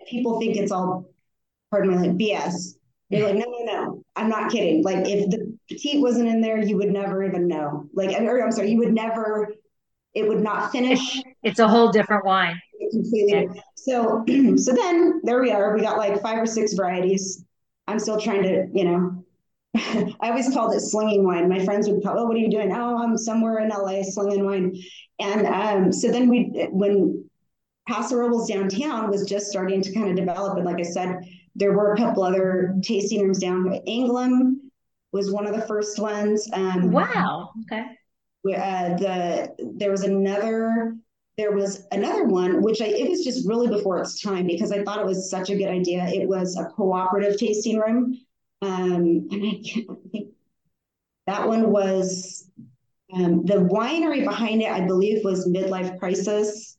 [0.07, 1.09] People think it's all,
[1.69, 2.75] pardon me, like BS.
[3.09, 4.83] You're like, no, no, no, I'm not kidding.
[4.83, 7.85] Like, if the petite wasn't in there, you would never even know.
[7.93, 9.53] Like, or I'm sorry, you would never
[10.13, 11.21] it would not finish.
[11.43, 12.61] It's a whole different wine.
[12.91, 13.47] Completely.
[13.53, 13.61] Yeah.
[13.75, 14.23] So,
[14.57, 15.73] so then there we are.
[15.73, 17.43] We got like five or six varieties.
[17.87, 19.20] I'm still trying to, you know,
[19.75, 21.47] I always called it slinging wine.
[21.47, 22.71] My friends would call, oh, what are you doing?
[22.71, 24.75] Oh, I'm somewhere in LA slinging wine.
[25.19, 27.29] And um, so then we, when
[27.87, 31.19] Paso Robles downtown was just starting to kind of develop, and like I said,
[31.55, 33.65] there were a couple other tasting rooms down.
[33.87, 34.55] Anglim
[35.11, 36.49] was one of the first ones.
[36.53, 37.51] Um, wow.
[37.63, 37.85] Okay
[38.49, 40.95] uh, the there was another
[41.37, 44.83] there was another one which I, it was just really before its time because I
[44.83, 46.05] thought it was such a good idea.
[46.07, 48.19] It was a cooperative tasting room,
[48.61, 50.29] um, and I can't think
[51.27, 52.49] that one was
[53.13, 54.71] um, the winery behind it.
[54.71, 56.77] I believe was Midlife Crisis.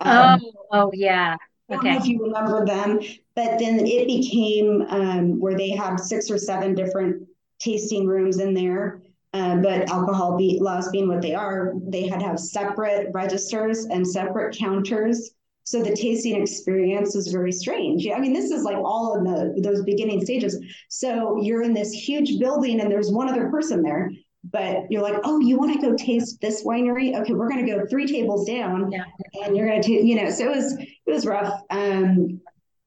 [0.00, 1.36] Um, oh, oh yeah.
[1.70, 1.96] Okay.
[1.96, 3.00] if you remember them,
[3.34, 7.26] but then it became um, where they had six or seven different
[7.58, 9.00] tasting rooms in there.
[9.34, 13.86] Um, but alcohol be, laws being what they are, they had to have separate registers
[13.86, 15.30] and separate counters.
[15.64, 18.06] So the tasting experience was very strange.
[18.08, 20.58] I mean, this is like all in the those beginning stages.
[20.88, 24.10] So you're in this huge building and there's one other person there,
[24.44, 27.16] but you're like, oh, you want to go taste this winery?
[27.20, 29.04] Okay, we're going to go three tables down, yeah.
[29.44, 30.30] and you're going to, you know.
[30.30, 31.60] So it was it was rough.
[31.70, 32.40] Um,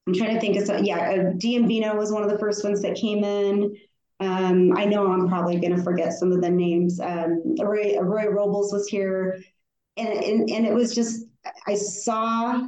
[0.07, 0.83] I'm trying to think of some.
[0.83, 3.75] Yeah, uh, Vino was one of the first ones that came in.
[4.19, 6.99] Um, I know I'm probably going to forget some of the names.
[6.99, 9.41] Um, Roy, Roy Robles was here,
[9.97, 11.24] and, and and it was just
[11.67, 12.67] I saw,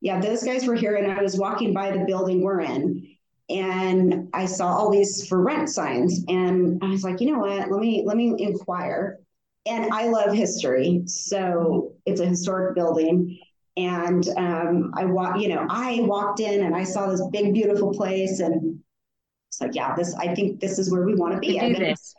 [0.00, 3.06] yeah, those guys were here, and I was walking by the building we're in,
[3.48, 7.70] and I saw all these for rent signs, and I was like, you know what?
[7.70, 9.18] Let me let me inquire.
[9.66, 13.38] And I love history, so it's a historic building.
[13.76, 17.92] And um, I walk, you know, I walked in and I saw this big, beautiful
[17.92, 18.80] place, and
[19.48, 21.58] it's like, yeah, this I think this is where we want to be.
[21.58, 22.14] Do this.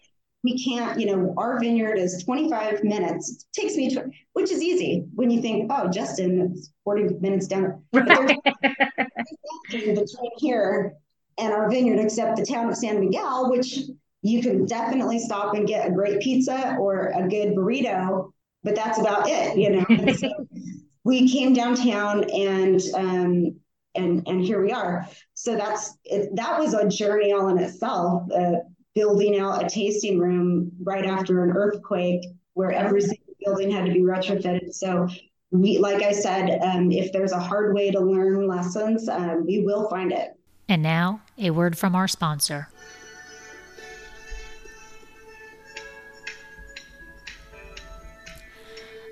[0.48, 3.30] We can't, you know, our vineyard is 25 minutes.
[3.30, 7.48] It takes me, to, which is easy when you think, oh, Justin, it's 40 minutes
[7.48, 7.84] down.
[7.92, 8.38] Right.
[9.70, 10.94] between here
[11.38, 13.78] and our vineyard, except the town of San Miguel, which
[14.22, 18.32] you can definitely stop and get a great pizza or a good burrito,
[18.64, 20.14] but that's about it, you know.
[20.14, 20.30] so
[21.04, 23.60] we came downtown and um,
[23.96, 25.10] and and here we are.
[25.34, 28.32] So that's it, that was a journey all in itself.
[28.32, 28.60] Uh,
[28.98, 33.92] building out a tasting room right after an earthquake, where every single building had to
[33.92, 34.74] be retrofitted.
[34.74, 35.08] So
[35.52, 39.60] we, like I said, um, if there's a hard way to learn lessons, um, we
[39.60, 40.36] will find it.
[40.68, 42.70] And now, a word from our sponsor.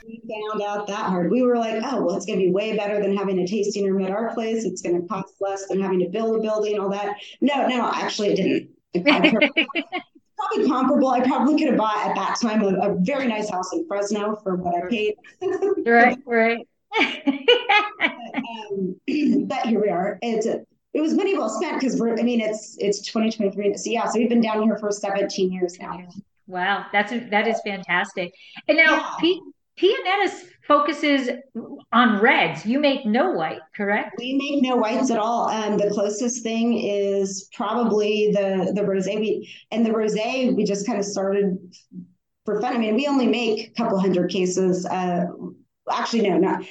[0.06, 1.32] We found out that hard.
[1.32, 3.92] We were like, oh, well, it's going to be way better than having a tasting
[3.92, 4.64] room at our place.
[4.64, 7.16] It's going to cost less than having to build a building, all that.
[7.42, 8.70] No, no, actually, it didn't.
[10.38, 11.10] probably comparable.
[11.10, 14.36] I probably could have bought at that time a, a very nice house in Fresno
[14.44, 15.16] for what I paid.
[15.86, 16.68] right, right.
[18.00, 18.96] but, um,
[19.48, 20.20] but, here we are.
[20.22, 20.62] It's a,
[20.98, 22.18] it was money well spent because we're.
[22.18, 23.78] I mean, it's it's 2023.
[23.78, 26.00] So yeah, so we've been down here for 17 years now.
[26.48, 28.34] Wow, that's that is fantastic.
[28.68, 29.14] And now, yeah.
[29.20, 29.42] P-
[29.80, 31.30] Pianetta's focuses
[31.94, 32.66] on reds.
[32.66, 34.16] You make no white, correct?
[34.18, 35.50] We make no whites at all.
[35.50, 39.20] Um, the closest thing is probably the the rosé.
[39.20, 41.60] We and the rosé we just kind of started
[42.44, 42.76] for fun.
[42.76, 44.84] I mean, we only make a couple hundred cases.
[44.88, 45.28] Uh,
[45.92, 46.64] actually, no, not.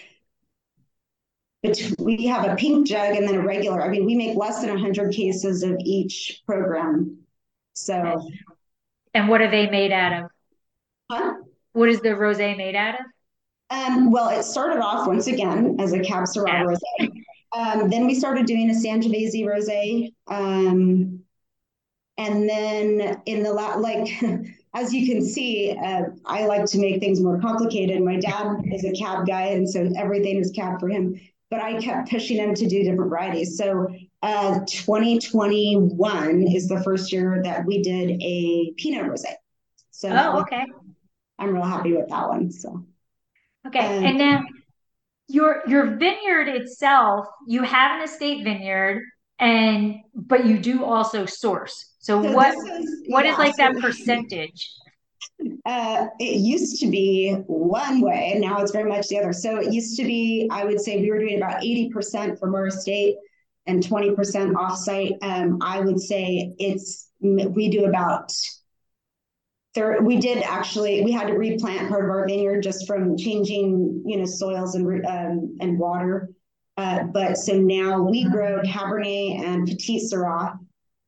[1.62, 3.82] But we have a pink jug and then a regular.
[3.82, 7.18] I mean, we make less than hundred cases of each program.
[7.72, 8.28] So.
[9.14, 10.30] And what are they made out of?
[11.10, 11.34] Huh?
[11.72, 13.06] What is the rosé made out of?
[13.70, 17.10] Um, well, it started off once again as a Cab Syrah rosé.
[17.52, 20.12] Um, then we started doing a Sangiovese rosé.
[20.28, 21.20] Um,
[22.18, 24.08] and then in the la- like,
[24.74, 28.02] as you can see, uh, I like to make things more complicated.
[28.02, 31.20] My dad is a cab guy, and so everything is cab for him.
[31.48, 33.56] But I kept pushing him to do different varieties.
[33.56, 33.88] So
[34.22, 39.32] uh, 2021 is the first year that we did a Pinot rosé.
[39.92, 40.64] So oh, okay.
[41.38, 42.50] I'm real happy with that one.
[42.50, 42.84] So
[43.66, 44.46] Okay, um, and then
[45.28, 49.02] your your vineyard itself, you have an estate vineyard,
[49.38, 51.94] and but you do also source.
[51.98, 54.70] So, so what is, what yeah, is like so, that percentage?
[55.64, 59.32] Uh, it used to be one way, and now it's very much the other.
[59.32, 62.54] So it used to be, I would say, we were doing about eighty percent from
[62.54, 63.16] our estate
[63.66, 65.16] and twenty percent offsite.
[65.22, 68.32] Um, I would say it's we do about
[69.76, 74.02] there we did actually we had to replant part of our vineyard just from changing
[74.04, 76.30] you know soils and um, and water
[76.78, 80.58] uh, but so now we grow cabernet and Petite Sirah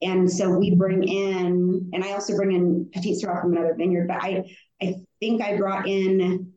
[0.00, 4.08] and so we bring in and i also bring in Petite Sirah from another vineyard
[4.08, 4.44] but i
[4.82, 6.52] i think i brought in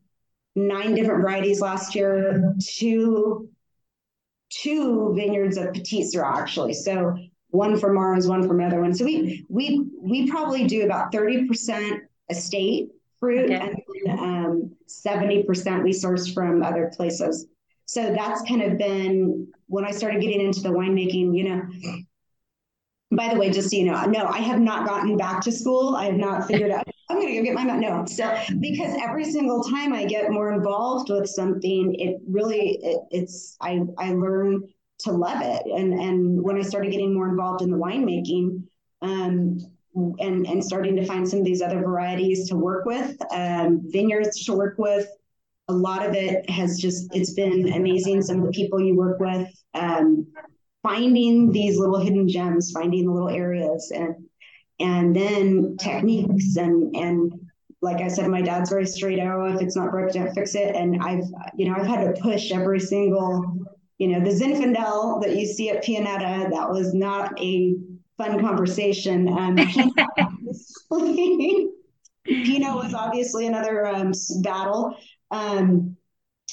[0.56, 3.50] nine different varieties last year two
[4.50, 7.18] two vineyards of Petite Sirah actually so
[7.52, 8.94] one from Mars, one from another one.
[8.94, 12.00] So we we we probably do about 30%
[12.30, 13.84] estate fruit okay.
[14.08, 17.46] and um, 70% we source from other places.
[17.86, 21.62] So that's kind of been when I started getting into the winemaking, you know.
[23.12, 25.96] By the way, just so you know, no, I have not gotten back to school.
[25.96, 26.88] I have not figured out.
[27.10, 28.06] I'm going to go get my no.
[28.06, 33.58] So because every single time I get more involved with something, it really it, it's
[33.60, 34.64] I I learn
[35.00, 35.64] to love it.
[35.66, 38.64] And and when I started getting more involved in the winemaking,
[39.02, 39.60] um,
[39.94, 44.46] and and starting to find some of these other varieties to work with, um, vineyards
[44.46, 45.08] to work with.
[45.68, 48.22] A lot of it has just it's been amazing.
[48.22, 50.28] Some of the people you work with, um,
[50.84, 54.16] finding these little hidden gems, finding the little areas, and
[54.80, 57.34] and then techniques and and
[57.84, 59.56] like I said, my dad's very straight arrow.
[59.56, 60.76] If it's not broke, don't fix it.
[60.76, 61.24] And I've,
[61.56, 63.66] you know, I've had to push every single
[64.02, 67.76] you know, the Zinfandel that you see at Pianetta, that was not a
[68.18, 69.28] fun conversation.
[69.28, 69.56] Um,
[72.26, 74.96] Pinot was obviously another um, battle,
[75.30, 75.96] um,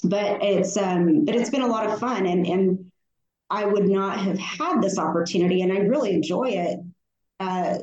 [0.04, 2.87] but it's um, but it's been a lot of fun, and and
[3.50, 6.80] I would not have had this opportunity, and I really enjoy it.
[7.40, 7.78] Uh,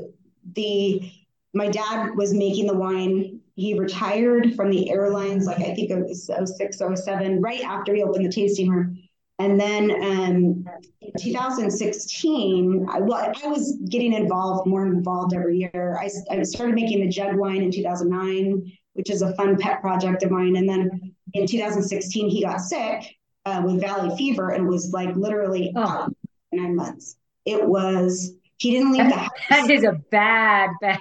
[0.53, 1.11] the
[1.53, 3.39] my dad was making the wine.
[3.55, 8.03] He retired from the airlines, like I think it was 06, 07, right after he
[8.03, 8.97] opened the tasting room
[9.37, 10.65] and then um,
[11.01, 15.99] in 2016, I, well, I was getting involved, more involved every year.
[15.99, 20.23] I, I started making the jug wine in 2009, which is a fun pet project
[20.23, 20.55] of mine.
[20.55, 25.71] And then in 2016, he got sick uh, with valley fever and was like literally
[25.75, 26.09] oh.
[26.51, 27.17] nine months.
[27.45, 29.29] It was, he didn't leave the house.
[29.49, 30.99] That is a bad, bad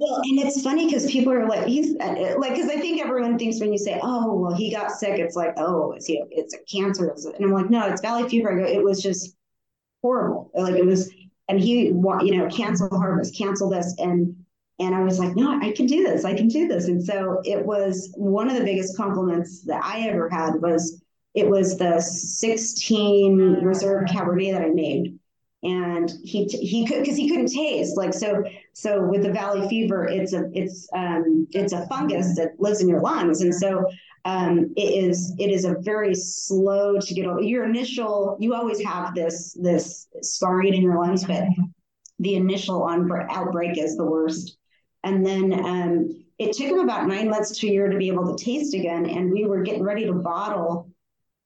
[0.00, 3.38] well, and it's funny because people are like, he's uh, like, because I think everyone
[3.38, 6.54] thinks when you say, oh, well, he got sick, it's like, oh, it's he, it's
[6.54, 8.56] a cancer, and I'm like, no, it's valley fever.
[8.56, 9.36] Go, it was just
[10.00, 10.50] horrible.
[10.54, 11.10] Like it was,
[11.50, 14.34] and he, you know, cancel harvest, cancel this, and
[14.78, 17.42] and I was like, no, I can do this, I can do this, and so
[17.44, 20.99] it was one of the biggest compliments that I ever had was
[21.34, 25.18] it was the 16 reserve Cabernet that I made.
[25.62, 30.06] And he he could because he couldn't taste like so so with the valley fever
[30.06, 33.42] it's a it's um it's a fungus that lives in your lungs.
[33.42, 33.84] And so
[34.24, 37.42] um it is it is a very slow to get over.
[37.42, 41.44] Your initial you always have this this scarring in your lungs but
[42.20, 44.56] the initial on outbreak is the worst.
[45.04, 48.34] And then um it took him about nine months to a year to be able
[48.34, 49.04] to taste again.
[49.04, 50.89] And we were getting ready to bottle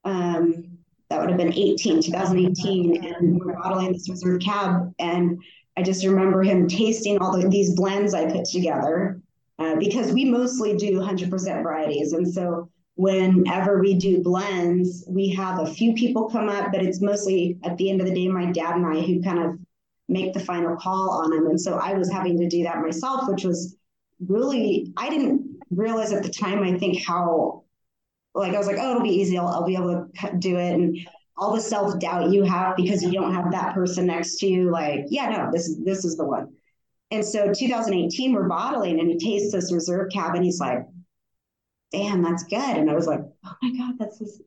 [0.04, 0.74] um
[1.10, 4.92] that would have been 18, 2018, and we were bottling this reserve cab.
[4.98, 5.38] And
[5.76, 9.20] I just remember him tasting all the, these blends I put together
[9.58, 12.12] uh, because we mostly do 100% varieties.
[12.12, 17.00] And so whenever we do blends, we have a few people come up, but it's
[17.00, 19.58] mostly at the end of the day, my dad and I who kind of
[20.08, 21.46] make the final call on them.
[21.46, 23.76] And so I was having to do that myself, which was
[24.26, 27.63] really, I didn't realize at the time, I think, how
[28.34, 29.38] like I was like, oh, it'll be easy.
[29.38, 30.72] I'll, I'll be able to do it.
[30.72, 30.98] And
[31.36, 34.70] all the self doubt you have because you don't have that person next to you,
[34.70, 36.52] like, yeah, no, this is this is the one.
[37.10, 40.84] And so 2018, we're bottling, and he tastes this reserve cab, and he's like,
[41.92, 42.76] damn, that's good.
[42.76, 44.40] And I was like, oh my god, that's this.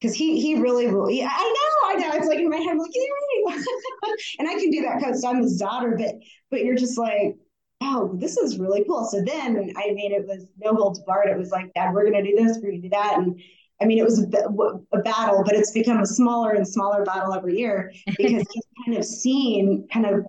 [0.00, 2.16] Because he he really, really, I know, I know.
[2.16, 3.56] It's like in my head, I'm like, yeah,
[4.38, 6.16] and I can do that because I'm his daughter, but
[6.50, 7.36] but you're just like,
[7.82, 9.04] oh, this is really cool.
[9.04, 11.28] So then, I mean, it was no holds barred.
[11.28, 13.18] It was like, Dad, we're going to do this, we're going to do that.
[13.18, 13.40] And
[13.80, 17.34] I mean, it was a, a, battle, but it's become a smaller and smaller battle
[17.34, 20.26] every year because he's kind of seen kind of,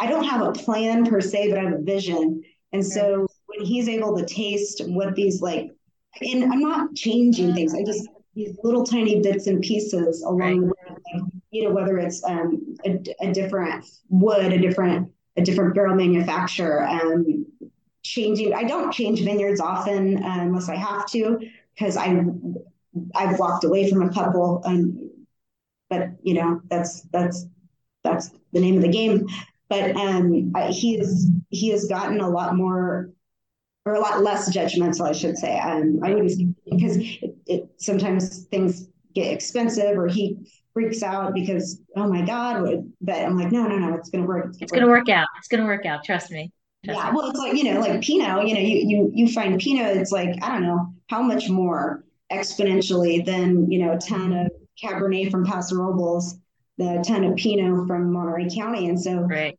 [0.00, 2.42] I don't have a plan per se, but I have a vision.
[2.72, 5.70] And so when he's able to taste what these like,
[6.20, 10.60] and I'm not changing things, I just, these little tiny bits and pieces along right.
[10.60, 15.74] the way, you know, whether it's um, a, a different wood, a different a different
[15.74, 16.86] barrel manufacturer.
[16.86, 17.46] Um,
[18.02, 21.40] changing, I don't change vineyards often uh, unless I have to,
[21.74, 22.16] because I
[23.14, 24.62] I've walked away from a couple.
[24.64, 25.10] Um,
[25.88, 27.46] but you know that's that's
[28.02, 29.26] that's the name of the game.
[29.68, 33.10] But um, he is he has gotten a lot more
[33.84, 35.58] or a lot less judgmental, I should say.
[35.58, 40.38] Um, I wouldn't because it, it, sometimes things get expensive or he
[40.76, 44.48] freaks out because oh my god but i'm like no no no it's gonna work
[44.48, 46.52] it's, it's gonna work out it's gonna work out trust me
[46.84, 47.16] trust yeah me.
[47.16, 50.12] well it's like you know like pinot you know you you you find pinot it's
[50.12, 55.30] like i don't know how much more exponentially than you know a ton of cabernet
[55.30, 56.36] from paso robles
[56.76, 59.56] the ton of pinot from monterey county and so right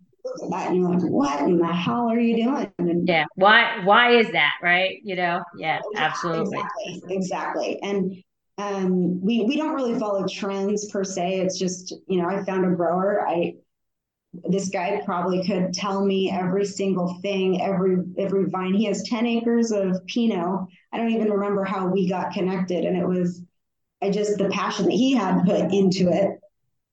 [0.50, 2.72] that and you're like, what in the hell are you doing?
[2.78, 5.00] And yeah, why why is that, right?
[5.04, 6.60] You know, yeah, absolutely.
[6.60, 7.16] Exactly.
[7.16, 7.80] Exactly.
[7.82, 8.24] And
[8.58, 11.40] um, we we don't really follow trends per se.
[11.42, 13.28] It's just you know I found a grower.
[13.28, 13.56] I
[14.50, 18.74] this guy probably could tell me every single thing, every every vine.
[18.74, 20.68] He has ten acres of Pinot.
[20.92, 23.44] I don't even remember how we got connected, and it was
[24.02, 26.40] I just the passion that he had put into it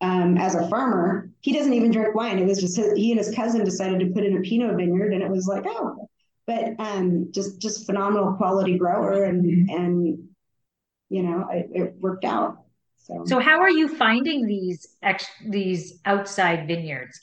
[0.00, 1.30] um, as a farmer.
[1.40, 2.38] He doesn't even drink wine.
[2.38, 5.14] It was just his, he and his cousin decided to put in a Pinot vineyard,
[5.14, 6.08] and it was like oh,
[6.46, 10.28] but um, just just phenomenal quality grower and and
[11.14, 12.58] you know, it, it worked out.
[12.98, 13.22] So.
[13.24, 17.20] so how are you finding these ex- these outside vineyards?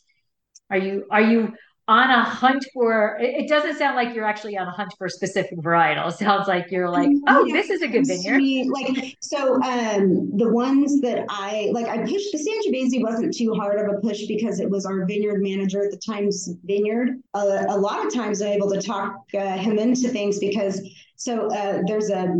[0.70, 1.54] Are you are you
[1.88, 5.10] on a hunt for it doesn't sound like you're actually on a hunt for a
[5.10, 9.18] specific varietal it sounds like you're like oh yeah, this is a good vineyard like
[9.20, 13.94] so um the ones that i like i pushed the sangiovese wasn't too hard of
[13.94, 18.06] a push because it was our vineyard manager at the times vineyard uh, a lot
[18.06, 20.80] of times i'm able to talk uh, him into things because
[21.22, 22.34] so uh, there's a,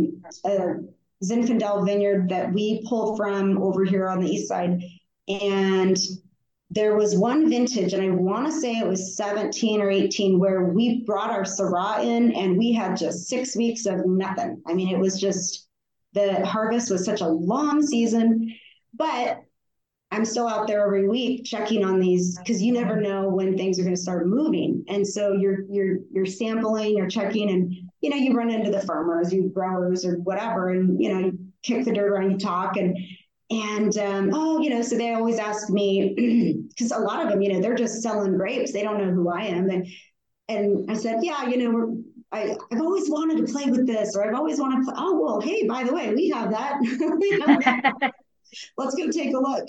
[0.44, 0.74] a
[1.22, 4.82] Zinfandel vineyard that we pull from over here on the east side.
[5.28, 5.96] And
[6.70, 10.64] there was one vintage, and I want to say it was 17 or 18, where
[10.64, 14.62] we brought our Syrah in and we had just six weeks of nothing.
[14.66, 15.68] I mean, it was just
[16.14, 18.54] the harvest was such a long season,
[18.94, 19.42] but
[20.10, 23.78] I'm still out there every week checking on these because you never know when things
[23.78, 24.84] are going to start moving.
[24.88, 28.82] And so you're you're you're sampling, you're checking, and you know you run into the
[28.82, 32.76] farmers, you growers, or whatever, and you know you kick the dirt around, you talk,
[32.76, 32.96] and
[33.50, 37.40] and um, oh, you know, so they always ask me because a lot of them,
[37.40, 38.72] you know, they're just selling grapes.
[38.72, 39.86] They don't know who I am, and
[40.48, 41.94] and I said, yeah, you know, we're
[42.32, 44.94] I, I've always wanted to play with this, or I've always wanted to play.
[44.96, 46.80] Oh, well, hey, by the way, we have that.
[46.80, 48.12] we have that.
[48.78, 49.68] Let's go take a look.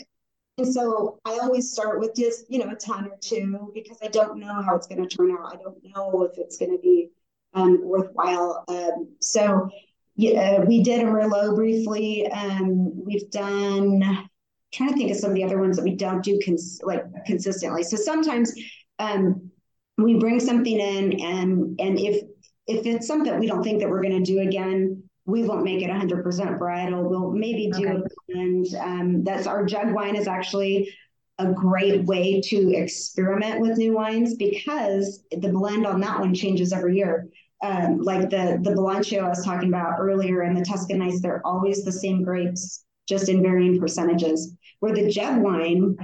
[0.58, 4.08] And so I always start with just, you know, a ton or two because I
[4.08, 5.54] don't know how it's going to turn out.
[5.54, 7.10] I don't know if it's going to be
[7.54, 8.64] um, worthwhile.
[8.68, 9.70] Um, so
[10.16, 12.30] yeah, we did a Merlot briefly.
[12.32, 14.30] Um, we've done, I'm
[14.72, 17.04] trying to think of some of the other ones that we don't do cons- like
[17.26, 17.84] consistently.
[17.84, 18.54] So sometimes
[19.00, 19.50] um,
[19.98, 22.24] we bring something in and, and if,
[22.68, 25.82] if it's something we don't think that we're going to do again, we won't make
[25.82, 26.24] it 100%
[26.60, 27.10] varietal.
[27.10, 28.08] We'll maybe do okay.
[28.30, 30.94] and um, that's our jug wine is actually
[31.40, 36.74] a great way to experiment with new wines because the blend on that one changes
[36.74, 37.28] every year.
[37.64, 41.46] Um, like the the Balancio I was talking about earlier and the Tuscan Nights, they're
[41.46, 44.56] always the same grapes, just in varying percentages.
[44.80, 45.96] Where the jug wine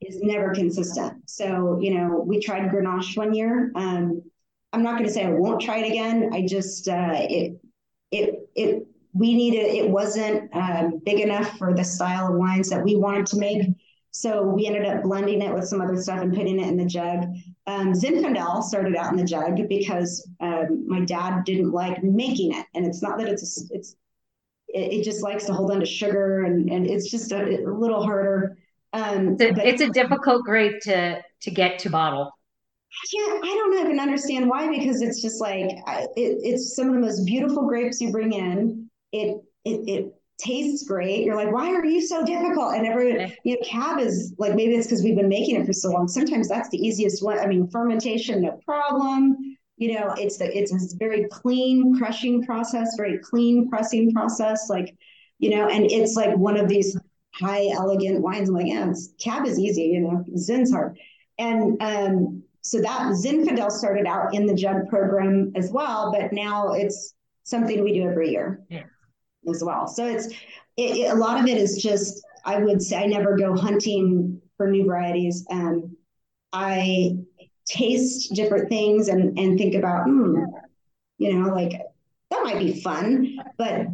[0.00, 1.14] is never consistent.
[1.26, 3.72] So you know, we tried Grenache one year.
[3.74, 4.22] Um,
[4.72, 6.30] I'm not going to say I won't try it again.
[6.32, 7.60] I just uh, it
[8.10, 12.84] it it we needed it wasn't um, big enough for the style of wines that
[12.84, 13.66] we wanted to make.
[14.10, 16.86] So we ended up blending it with some other stuff and putting it in the
[16.86, 17.24] jug.
[17.66, 22.66] Um, Zinfandel started out in the jug because um, my dad didn't like making it,
[22.74, 23.96] and it's not that it's a, it's
[24.68, 27.70] it, it, just likes to hold on to sugar, and and it's just a, a
[27.70, 28.56] little harder.
[28.94, 32.32] Um, it's, a, but, it's a difficult grape to to get to bottle
[33.12, 35.70] yeah, I don't even understand why because it's just like
[36.16, 38.90] it, it's some of the most beautiful grapes you bring in.
[39.12, 41.24] It it, it tastes great.
[41.24, 42.74] You're like, why are you so difficult?
[42.74, 45.72] And every, you know, cab is like, maybe it's because we've been making it for
[45.72, 46.08] so long.
[46.08, 47.38] Sometimes that's the easiest one.
[47.38, 49.36] I mean, fermentation, no problem.
[49.76, 54.68] You know, it's the, it's a very clean crushing process, very clean pressing process.
[54.70, 54.96] Like,
[55.38, 56.96] you know, and it's like one of these
[57.34, 58.48] high elegant wines.
[58.48, 60.98] I'm like, yeah, cab is easy, you know, Zin's hard.
[61.38, 66.72] And, um, so that Zinfandel started out in the jug program as well, but now
[66.72, 67.14] it's
[67.44, 68.60] something we do every year.
[68.68, 68.82] Yeah
[69.50, 69.86] as well.
[69.86, 70.26] So it's
[70.76, 74.40] it, it, a lot of it is just I would say I never go hunting
[74.56, 75.46] for new varieties.
[75.50, 75.96] Um,
[76.52, 77.18] I
[77.66, 80.36] taste different things and and think about hmm,
[81.18, 81.72] you know like
[82.30, 83.86] that might be fun, but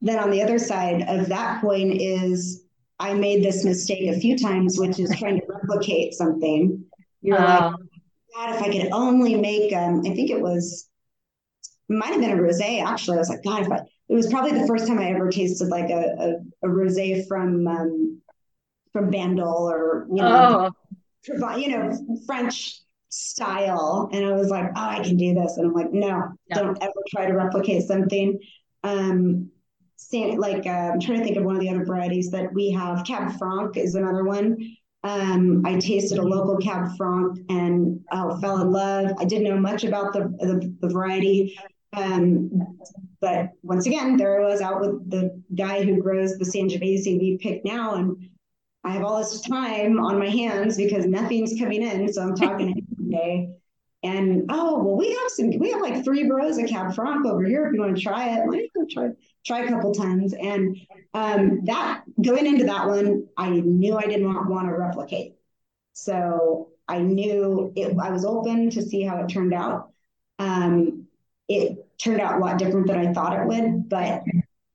[0.00, 2.64] then on the other side of that coin is
[2.98, 6.84] I made this mistake a few times, which is trying to replicate something.
[7.22, 7.76] You're like, oh.
[8.34, 10.88] God, if I could only make um, I think it was
[11.88, 13.16] it might have been a rosé actually.
[13.16, 13.80] I was like, God, if I
[14.10, 17.66] it was probably the first time I ever tasted like a, a, a rosé from
[17.68, 18.20] um,
[18.92, 20.72] from Bandol or you know,
[21.28, 21.56] oh.
[21.56, 21.92] you know,
[22.26, 24.08] French style.
[24.12, 25.56] And I was like, oh, I can do this.
[25.56, 26.56] And I'm like, no, yeah.
[26.56, 28.38] don't ever try to replicate something.
[28.82, 29.50] Um,
[30.12, 33.04] like uh, I'm trying to think of one of the other varieties that we have.
[33.04, 34.76] Cab Franc is another one.
[35.04, 39.12] Um, I tasted a local Cab Franc and oh, fell in love.
[39.18, 41.56] I didn't know much about the the, the variety,
[41.92, 42.50] um,
[43.20, 47.38] but once again, there I was out with the guy who grows the Sangiovese we
[47.38, 48.30] pick now, and
[48.82, 52.12] I have all this time on my hands because nothing's coming in.
[52.12, 53.50] So I'm talking to him today.
[54.02, 55.50] And oh well, we have some.
[55.58, 57.66] We have like three rows of Cab Franc over here.
[57.66, 59.10] If you want to try it, like, try
[59.44, 60.32] try a couple times.
[60.32, 60.78] And
[61.12, 65.34] um, that going into that one, I knew I did not want to replicate.
[65.92, 67.94] So I knew it.
[68.00, 69.90] I was open to see how it turned out.
[70.38, 71.06] Um,
[71.46, 74.22] it turned out a lot different than I thought it would, but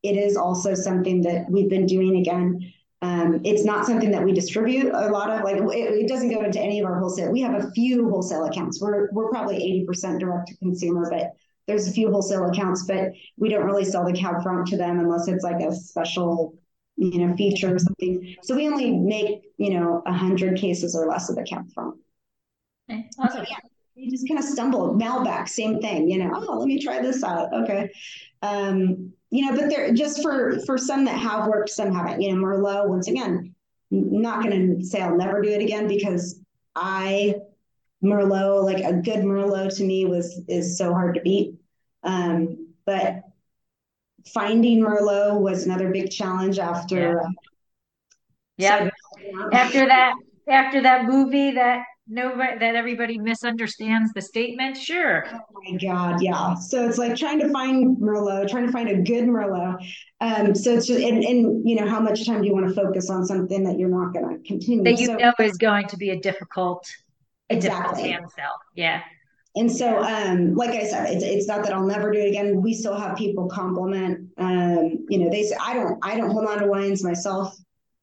[0.03, 2.73] it is also something that we've been doing again.
[3.01, 6.41] Um, it's not something that we distribute a lot of, like it, it, doesn't go
[6.43, 7.31] into any of our wholesale.
[7.31, 8.81] We have a few wholesale accounts.
[8.81, 11.33] We're we're probably 80% direct to consumer, but
[11.67, 14.99] there's a few wholesale accounts, but we don't really sell the Cab Franc to them
[14.99, 16.55] unless it's like a special,
[16.95, 18.35] you know, feature or something.
[18.43, 21.95] So we only make, you know, a hundred cases or less of the Cab Franc.
[22.89, 23.09] Okay.
[23.19, 23.45] Awesome.
[23.45, 23.57] So, yeah
[23.95, 24.93] you just kind of stumble.
[24.93, 26.09] Malbec, same thing.
[26.09, 27.53] You know, oh, let me try this out.
[27.53, 27.89] Okay,
[28.41, 32.21] um, you know, but they're just for for some that have worked, some haven't.
[32.21, 32.89] You know, Merlot.
[32.89, 33.55] Once again,
[33.91, 36.41] I'm not going to say I'll never do it again because
[36.75, 37.35] I
[38.03, 41.55] Merlot, like a good Merlot to me was is so hard to beat.
[42.03, 43.23] Um, but
[44.27, 47.23] finding Merlot was another big challenge after.
[48.57, 48.75] Yeah.
[48.75, 48.89] Uh,
[49.19, 49.47] yeah.
[49.53, 50.13] After that,
[50.47, 55.39] after that movie that nobody that everybody misunderstands the statement sure oh
[55.69, 59.25] my god yeah so it's like trying to find merlot trying to find a good
[59.25, 59.83] merlot
[60.21, 62.73] um so it's just and, and you know how much time do you want to
[62.73, 65.87] focus on something that you're not going to continue that you so, know is going
[65.87, 66.87] to be a difficult
[67.49, 68.03] a exactly.
[68.03, 69.01] difficult sell yeah
[69.57, 72.61] and so, um, like I said, it's, it's not that I'll never do it again.
[72.61, 74.29] We still have people compliment.
[74.37, 77.55] Um, you know, they say I don't I don't hold on to wines myself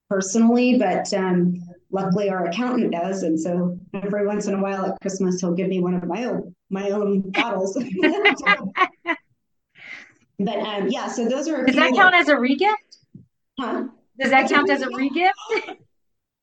[0.08, 1.61] personally, but um,
[1.92, 5.68] luckily our accountant does and so every once in a while at christmas he'll give
[5.68, 7.78] me one of my own my own bottles.
[10.38, 12.74] But um yeah so those are does that count as a regift?
[13.60, 13.84] Huh?
[14.18, 15.30] Does that count as a regift?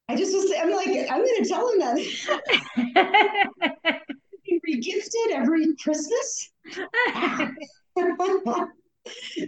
[0.08, 1.98] I just was i'm like i'm gonna tell him that.
[4.70, 6.52] Regifted every christmas?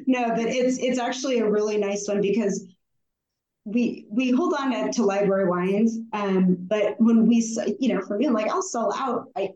[0.07, 2.67] No but it's it's actually a really nice one because
[3.65, 7.37] we we hold on to, library wines um but when we
[7.79, 9.27] you know for me i'm like i'll sell out.
[9.35, 9.49] I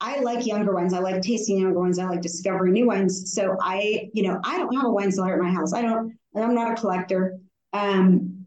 [0.00, 0.92] i like younger wines.
[0.92, 1.98] I like tasting younger wines.
[1.98, 3.32] I like discovering new wines.
[3.32, 5.72] So i you know i don't have a wine cellar at my house.
[5.72, 7.38] I don't i'm not a collector.
[7.72, 8.44] Um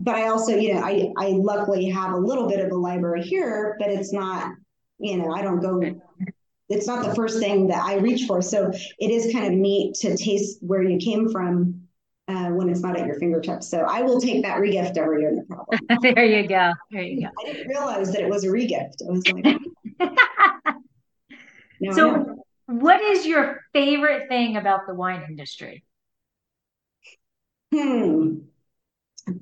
[0.00, 3.22] but i also you know i i luckily have a little bit of a library
[3.22, 4.52] here but it's not
[4.98, 5.80] you know i don't go
[6.68, 8.40] it's not the first thing that i reach for.
[8.40, 11.83] So it is kind of neat to taste where you came from
[12.28, 13.68] uh, when it's not at your fingertips.
[13.68, 15.78] So I will take that regift every year, no problem.
[16.14, 16.72] there you go.
[16.90, 17.28] There you go.
[17.40, 19.02] I didn't realize that it was a regift.
[19.06, 19.56] I was like,
[21.94, 25.84] so what is your favorite thing about the wine industry?
[27.72, 28.36] Hmm.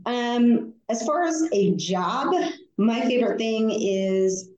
[0.07, 2.35] Um, as far as a job,
[2.79, 4.49] my favorite thing is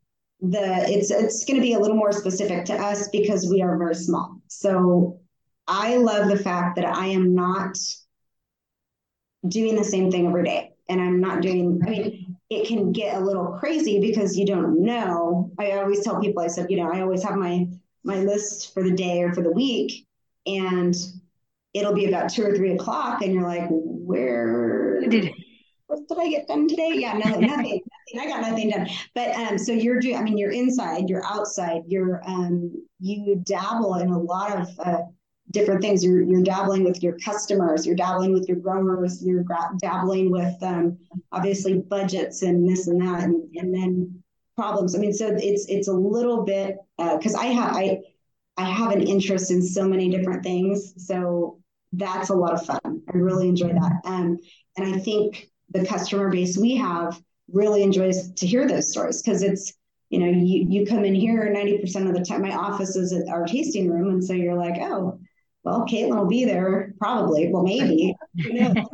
[0.41, 3.79] the it's it's going to be a little more specific to us because we are
[3.79, 4.41] very small.
[4.49, 5.21] So
[5.67, 7.77] I love the fact that I am not
[9.49, 10.73] doing the same thing every day.
[10.89, 14.83] And I'm not doing, I mean, it can get a little crazy because you don't
[14.83, 15.51] know.
[15.59, 17.67] I always tell people, I said, you know, I always have my
[18.07, 20.07] my list for the day or for the week.
[20.47, 20.95] And
[21.73, 25.33] it'll be about two or three o'clock, and you're like, where did
[25.87, 26.93] what did I get done today?
[26.95, 27.83] Yeah, no, nothing, nothing.
[28.21, 28.89] I got nothing done.
[29.15, 30.17] But um, so you're doing.
[30.17, 35.03] I mean, you're inside, you're outside, you're um, you dabble in a lot of uh,
[35.51, 36.05] different things.
[36.05, 39.45] You're you're dabbling with your customers, you're dabbling with your growers, you're
[39.81, 40.99] dabbling with um,
[41.33, 44.23] obviously budgets and this and that, and, and then
[44.57, 44.95] problems.
[44.95, 48.01] I mean, so it's it's a little bit because uh, I have I
[48.57, 50.95] I have an interest in so many different things.
[51.07, 51.59] So
[51.93, 53.03] that's a lot of fun.
[53.13, 54.01] I really enjoy that.
[54.05, 54.39] Um,
[54.77, 57.21] and I think the customer base we have
[57.53, 59.73] really enjoys to hear those stories because it's,
[60.11, 63.45] you know, you, you come in here 90% of the time, my office is our
[63.47, 64.11] tasting room.
[64.11, 65.19] And so you're like, oh,
[65.65, 67.49] well, Caitlin will be there probably.
[67.53, 68.15] Well, maybe.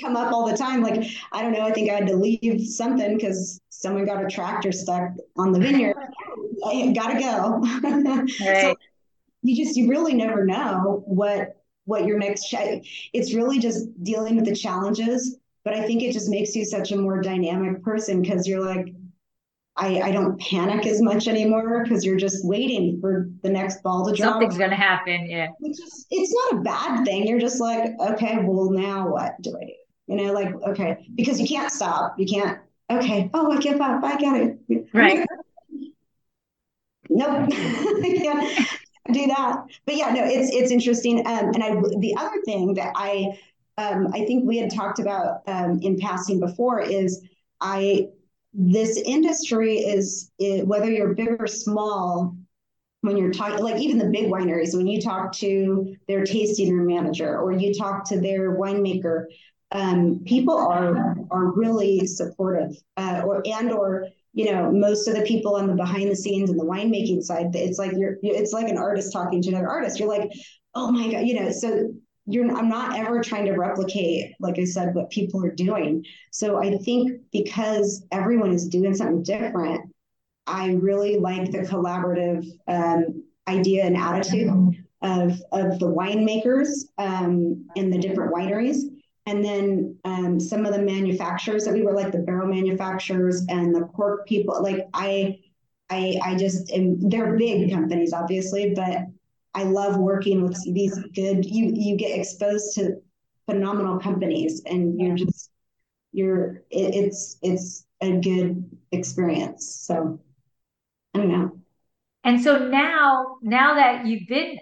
[0.00, 0.82] Come up all the time.
[0.82, 4.28] Like, I don't know, I think I had to leave something because someone got a
[4.28, 5.96] tractor stuck on the vineyard.
[6.66, 7.60] I gotta go.
[8.40, 8.60] Right.
[8.60, 8.76] so
[9.42, 14.36] you just you really never know what what your next ch- it's really just dealing
[14.36, 18.20] with the challenges but i think it just makes you such a more dynamic person
[18.20, 18.94] because you're like
[19.76, 24.04] I, I don't panic as much anymore because you're just waiting for the next ball
[24.06, 24.34] to drop.
[24.34, 25.48] Something's gonna happen, yeah.
[25.58, 27.26] Which is it's not a bad thing.
[27.26, 29.72] You're just like, okay, well now what do I do?
[30.08, 32.18] You know, like okay, because you can't stop.
[32.18, 32.58] You can't.
[32.90, 34.02] Okay, oh, I give up.
[34.02, 34.88] I get it.
[34.92, 35.26] Right.
[37.08, 37.48] nope.
[38.02, 38.64] yeah
[39.12, 39.64] do that.
[39.86, 41.26] But yeah, no, it's it's interesting.
[41.26, 43.38] Um, and I the other thing that I
[43.78, 47.22] um, I think we had talked about um, in passing before is
[47.60, 48.08] I
[48.52, 52.36] this industry is it, whether you're big or small.
[53.02, 56.86] When you're talking, like even the big wineries, when you talk to their tasting room
[56.86, 59.24] manager or you talk to their winemaker,
[59.72, 65.22] um, people are are really supportive, uh, or and or you know most of the
[65.22, 68.68] people on the behind the scenes and the winemaking side it's like you're it's like
[68.68, 70.30] an artist talking to another artist you're like
[70.74, 71.92] oh my god you know so
[72.32, 76.04] you're i'm not ever trying to replicate like i said what people are doing.
[76.30, 79.92] So i think because everyone is doing something different
[80.46, 86.68] i really like the collaborative um, idea and attitude of of the winemakers
[86.98, 88.82] um, and the different wineries.
[89.26, 93.74] And then um, some of the manufacturers that we were like the barrel manufacturers and
[93.74, 95.38] the cork people like i
[95.90, 98.98] i i just am, they're big companies obviously but
[99.54, 102.96] i love working with these good you you get exposed to
[103.46, 105.50] phenomenal companies and you're just
[106.12, 110.20] you're it, it's it's a good experience so
[111.14, 111.50] i don't know
[112.24, 114.58] and so now now that you've been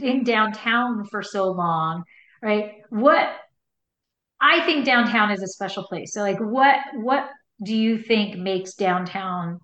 [0.00, 2.04] in downtown for so long
[2.42, 3.36] right what
[4.44, 6.12] I think downtown is a special place.
[6.12, 7.30] So like what what
[7.62, 9.60] do you think makes downtown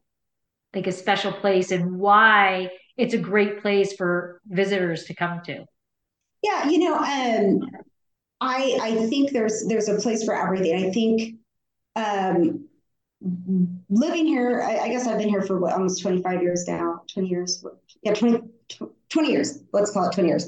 [0.74, 5.64] like a special place and why it's a great place for visitors to come to?
[6.42, 7.70] Yeah, you know, um
[8.40, 10.84] I I think there's there's a place for everything.
[10.84, 11.36] I think
[11.96, 12.66] um
[13.90, 17.28] living here, I, I guess I've been here for what, almost 25 years now, 20
[17.28, 17.64] years.
[18.02, 18.40] Yeah, 20,
[19.10, 19.62] 20 years.
[19.72, 20.46] Let's call it 20 years.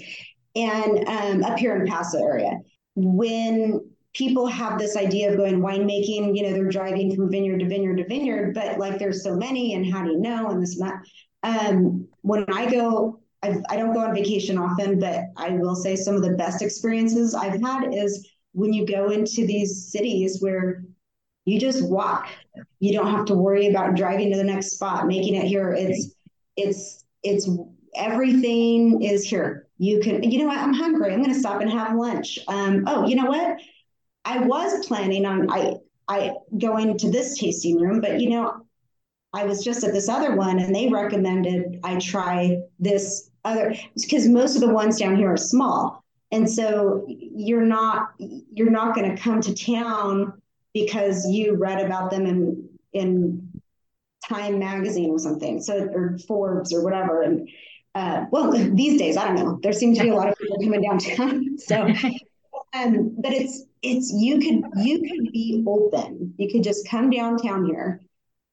[0.55, 2.59] And um, up here in Paso area.
[2.95, 3.81] When
[4.15, 7.97] people have this idea of going winemaking, you know, they're driving from vineyard to vineyard
[7.97, 10.49] to vineyard, but like there's so many, and how do you know?
[10.49, 11.03] And this and that.
[11.43, 15.75] Um, when I go, I've, I do not go on vacation often, but I will
[15.75, 20.41] say some of the best experiences I've had is when you go into these cities
[20.41, 20.85] where
[21.45, 22.29] you just walk.
[22.81, 25.73] You don't have to worry about driving to the next spot, making it here.
[25.73, 26.15] It's
[26.57, 27.49] it's it's
[27.97, 29.69] everything is here.
[29.79, 30.59] You can, you know what?
[30.59, 31.13] I'm hungry.
[31.13, 32.39] I'm going to stop and have lunch.
[32.47, 33.59] Um, oh, you know what?
[34.25, 35.75] I was planning on I
[36.09, 38.67] I going to this tasting room, but you know,
[39.33, 44.29] I was just at this other one and they recommended I try this other because
[44.29, 46.05] most of the ones down here are small.
[46.31, 50.41] And so you're not you're not going to come to town
[50.75, 53.49] because you read about them in in
[54.29, 55.61] Time magazine or something.
[55.61, 57.49] So or Forbes or whatever and
[57.95, 59.59] uh, well, these days, I don't know.
[59.63, 61.49] There seems to be a lot of people coming downtown.
[61.59, 61.87] So
[62.73, 66.35] um, but it's it's you could you could be open.
[66.39, 68.01] You could just come downtown here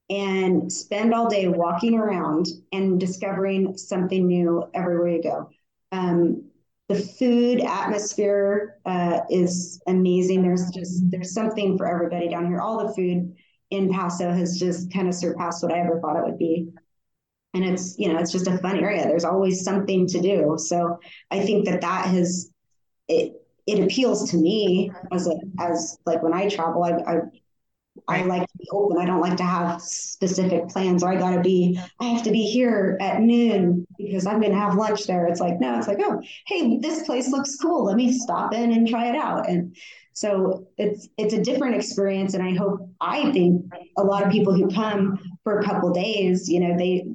[0.09, 5.49] and spend all day walking around and discovering something new everywhere you go.
[5.91, 6.49] Um,
[6.87, 10.41] the food atmosphere uh, is amazing.
[10.41, 12.59] There's just there's something for everybody down here.
[12.59, 13.35] All the food
[13.69, 16.69] in Paso has just kind of surpassed what I ever thought it would be.
[17.53, 19.03] And it's you know it's just a fun area.
[19.03, 20.55] There's always something to do.
[20.57, 20.99] So
[21.29, 22.51] I think that that has
[23.07, 23.33] it
[23.67, 27.15] it appeals to me as a as like when I travel, I, I
[28.07, 28.97] I like to be open.
[28.97, 32.31] I don't like to have specific plans or I got to be, I have to
[32.31, 35.27] be here at noon because I'm going to have lunch there.
[35.27, 37.85] It's like, no, it's like, oh, hey, this place looks cool.
[37.85, 39.49] Let me stop in and try it out.
[39.49, 39.75] And
[40.13, 42.33] so it's it's a different experience.
[42.33, 43.65] And I hope, I think
[43.97, 47.05] a lot of people who come for a couple days, you know, they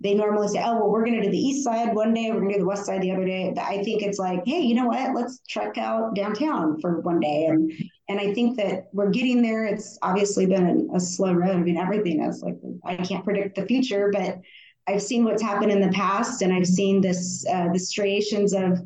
[0.00, 2.38] they normally say, oh, well, we're going to do the east side one day, we're
[2.40, 3.52] going to do the west side the other day.
[3.58, 5.14] I think it's like, hey, you know what?
[5.14, 7.46] Let's check out downtown for one day.
[7.46, 7.72] And
[8.08, 9.66] and I think that we're getting there.
[9.66, 11.50] It's obviously been a slow road.
[11.50, 14.40] I mean, everything is like, I can't predict the future, but
[14.86, 18.80] I've seen what's happened in the past, and I've seen this uh, the striations of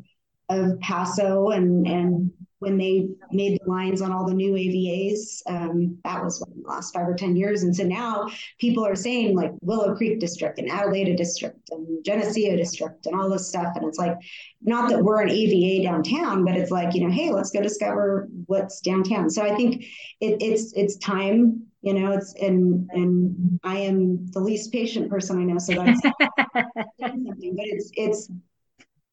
[0.49, 2.31] of Paso and and
[2.63, 5.41] when they made the lines on all the new AVAs.
[5.45, 7.63] Um, that was what, the last five or 10 years.
[7.63, 12.55] And so now people are saying like Willow Creek District and Adelaida District and Geneseo
[12.55, 13.73] District and all this stuff.
[13.75, 14.17] And it's like,
[14.61, 18.27] not that we're an AVA downtown, but it's like, you know, hey, let's go discover
[18.47, 19.29] what's downtown.
[19.29, 19.83] So I think
[20.21, 25.37] it, it's it's time you know it's and and i am the least patient person
[25.37, 26.01] i know so that's
[27.01, 28.29] something but it's it's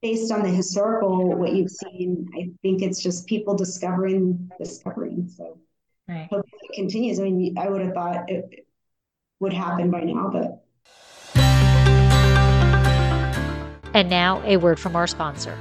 [0.02, 5.58] based on the historical what you've seen i think it's just people discovering discovering so.
[6.08, 6.28] Right.
[6.30, 7.20] hopefully it continues.
[7.20, 8.66] I mean i would have thought it
[9.38, 10.64] would happen by now but.
[13.92, 15.58] And now a word from our sponsor.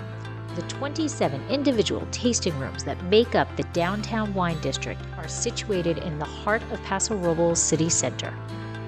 [0.55, 6.19] The 27 individual tasting rooms that make up the downtown wine district are situated in
[6.19, 8.31] the heart of paso robles city center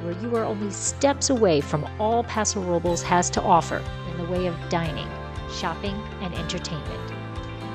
[0.03, 4.31] where you are only steps away from all paso robles has to offer in the
[4.31, 5.07] way of dining
[5.53, 7.11] shopping, and entertainment.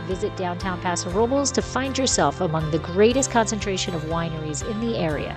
[0.06, 4.96] Visit downtown Paso Robles to find yourself among the greatest concentration of wineries in the
[4.96, 5.36] area.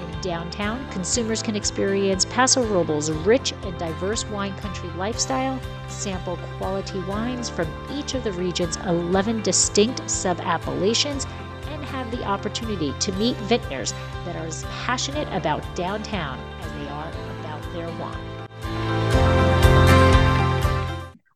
[0.00, 7.00] In downtown, consumers can experience Paso Robles' rich and diverse wine country lifestyle, sample quality
[7.00, 11.26] wines from each of the region's 11 distinct sub appellations,
[11.68, 13.92] and have the opportunity to meet vintners
[14.24, 17.08] that are as passionate about downtown as they are
[17.40, 18.97] about their wine.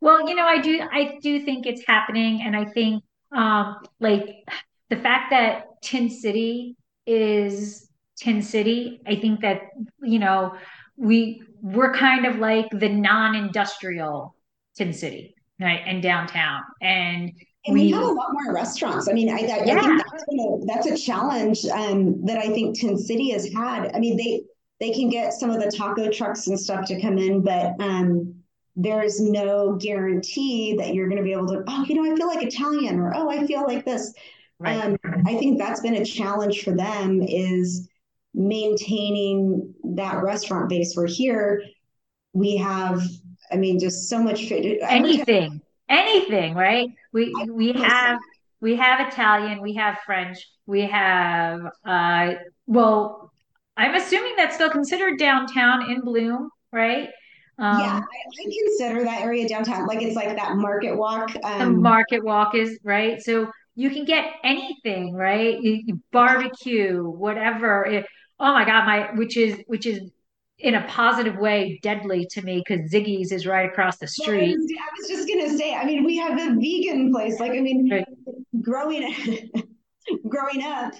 [0.02, 4.44] Well, you know, I do I do think it's happening and I think um like
[4.90, 6.76] the fact that Tin City
[7.06, 7.88] is
[8.18, 9.60] Tin City, I think that
[10.02, 10.56] you know,
[10.96, 14.34] we we're kind of like the non-industrial
[14.76, 15.82] Tin City, right?
[15.86, 16.62] And downtown.
[16.80, 17.30] And
[17.64, 19.08] and we, we, have a lot more restaurants.
[19.08, 19.78] I mean, I, I, yeah.
[19.78, 23.94] I think that's, a, that's a challenge um, that I think Tin City has had.
[23.94, 24.42] I mean, they
[24.80, 28.41] they can get some of the taco trucks and stuff to come in, but um,
[28.76, 32.26] there's no guarantee that you're going to be able to, oh, you know, I feel
[32.26, 34.14] like Italian or, oh, I feel like this.
[34.58, 34.82] Right.
[34.82, 34.96] Um,
[35.26, 37.88] I think that's been a challenge for them is
[38.34, 40.94] maintaining that restaurant base.
[40.96, 41.62] Where here
[42.32, 43.02] we have,
[43.50, 46.88] I mean, just so much anything, time, anything, right?
[47.12, 48.18] We I we have
[48.60, 52.34] we have Italian, we have French, we have uh
[52.66, 53.32] well,
[53.76, 57.10] I'm assuming that's still considered downtown in Bloom, right?
[57.58, 61.30] Um, yeah, I, I, consider that area downtown like it's like that market walk.
[61.44, 63.22] Um, the market walk is right.
[63.22, 65.60] So you can get anything, right?
[65.60, 67.84] You, you barbecue, whatever.
[67.84, 68.06] It,
[68.40, 70.10] oh my god, my which is which is
[70.58, 74.56] in a positive way deadly to me because Ziggy's is right across the street.
[74.56, 77.38] Well, I was just gonna say, I mean, we have a vegan place.
[77.40, 78.06] Like, I mean, right.
[78.60, 79.50] growing
[80.28, 80.94] growing up,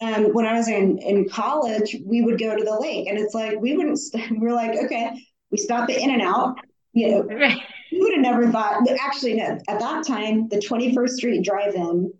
[0.00, 3.34] um, when I was in in college, we would go to the lake, and it's
[3.34, 3.98] like we wouldn't.
[3.98, 5.10] St- we're like, okay,
[5.54, 6.58] we stopped the In and Out.
[6.94, 7.60] You know, right.
[7.92, 8.84] you would have never thought.
[9.00, 12.12] Actually, no, at that time, the 21st Street Drive-In.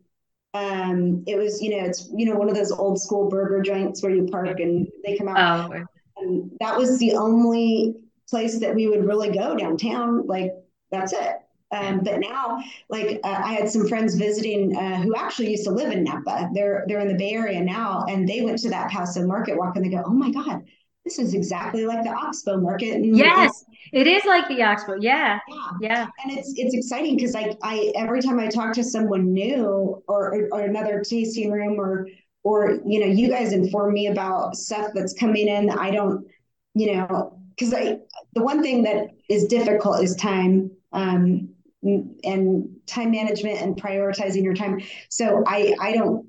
[0.55, 4.05] Um, it was, you know, it's you know one of those old school burger joints
[4.05, 5.73] where you park and they come out.
[5.73, 5.85] Oh.
[6.17, 7.97] And that was the only
[8.31, 10.25] place that we would really go downtown.
[10.29, 10.53] Like
[10.93, 11.41] that's it.
[11.73, 15.73] Um, but now, like uh, I had some friends visiting uh, who actually used to
[15.73, 16.51] live in Napa.
[16.55, 19.75] They're they're in the Bay Area now, and they went to that Paso Market Walk,
[19.75, 20.63] and they go, "Oh my God,
[21.05, 22.95] this is exactly like the Oxbow market.
[22.95, 24.97] And yes, it is like the Oxbow.
[25.01, 25.39] Yeah.
[25.49, 25.71] Yeah.
[25.81, 26.07] yeah.
[26.23, 30.49] And it's it's exciting because I I every time I talk to someone new or,
[30.51, 32.09] or another tasting room or
[32.43, 36.27] or you know, you guys inform me about stuff that's coming in that I don't,
[36.75, 37.99] you know, because I
[38.35, 40.71] the one thing that is difficult is time.
[40.93, 41.51] Um
[41.83, 44.81] and time management and prioritizing your time.
[45.11, 46.27] So I I don't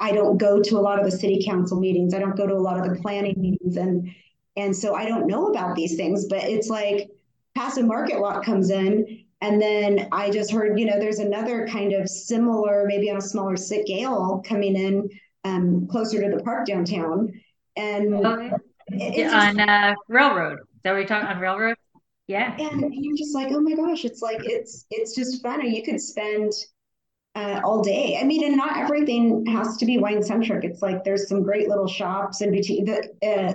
[0.00, 2.14] I don't go to a lot of the city council meetings.
[2.14, 4.10] I don't go to a lot of the planning meetings, and
[4.56, 6.26] and so I don't know about these things.
[6.26, 7.10] But it's like
[7.54, 11.92] Paso Market Walk comes in, and then I just heard, you know, there's another kind
[11.92, 15.08] of similar, maybe on a smaller scale, coming in
[15.44, 17.32] um, closer to the park downtown,
[17.76, 20.60] and on uh, Railroad.
[20.60, 21.76] Is that what you're talking on Railroad?
[22.28, 22.54] Yeah.
[22.58, 25.66] And you're just like, oh my gosh, it's like it's it's just fun.
[25.66, 26.52] You could spend
[27.38, 28.18] uh, all day.
[28.20, 30.64] I mean, and not everything has to be wine centric.
[30.64, 32.84] It's like there's some great little shops in between.
[32.84, 33.54] The, uh,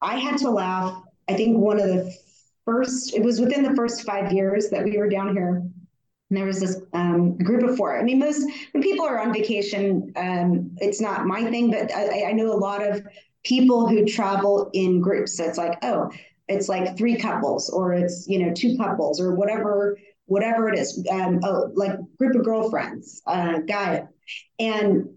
[0.00, 1.02] I had to laugh.
[1.28, 2.14] I think one of the
[2.64, 5.56] first, it was within the first five years that we were down here.
[6.28, 7.98] And there was this um, group of four.
[7.98, 12.26] I mean, most when people are on vacation, um, it's not my thing, but I,
[12.28, 13.04] I know a lot of
[13.44, 15.36] people who travel in groups.
[15.36, 16.10] So it's like, oh,
[16.48, 21.04] it's like three couples, or it's you know two couples, or whatever, whatever it is.
[21.10, 24.04] Um, oh, like group of girlfriends, uh, guy,
[24.58, 25.08] and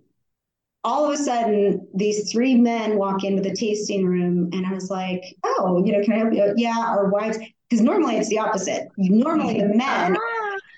[0.83, 4.89] all of a sudden these three men walk into the tasting room and i was
[4.89, 6.53] like oh you know can i help you?
[6.55, 7.37] Yeah our wives
[7.69, 8.87] because normally it's the opposite.
[8.97, 10.17] Normally the men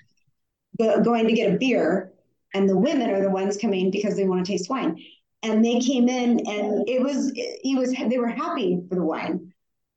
[0.78, 2.12] go, going to get a beer
[2.54, 5.02] and the women are the ones coming because they want to taste wine.
[5.42, 9.52] And they came in and it was he was they were happy for the wine.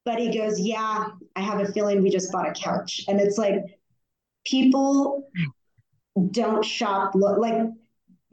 [0.06, 3.04] But he goes yeah i have a feeling we just bought a couch.
[3.08, 3.62] And it's like
[4.46, 5.30] people
[6.32, 7.56] don't shop like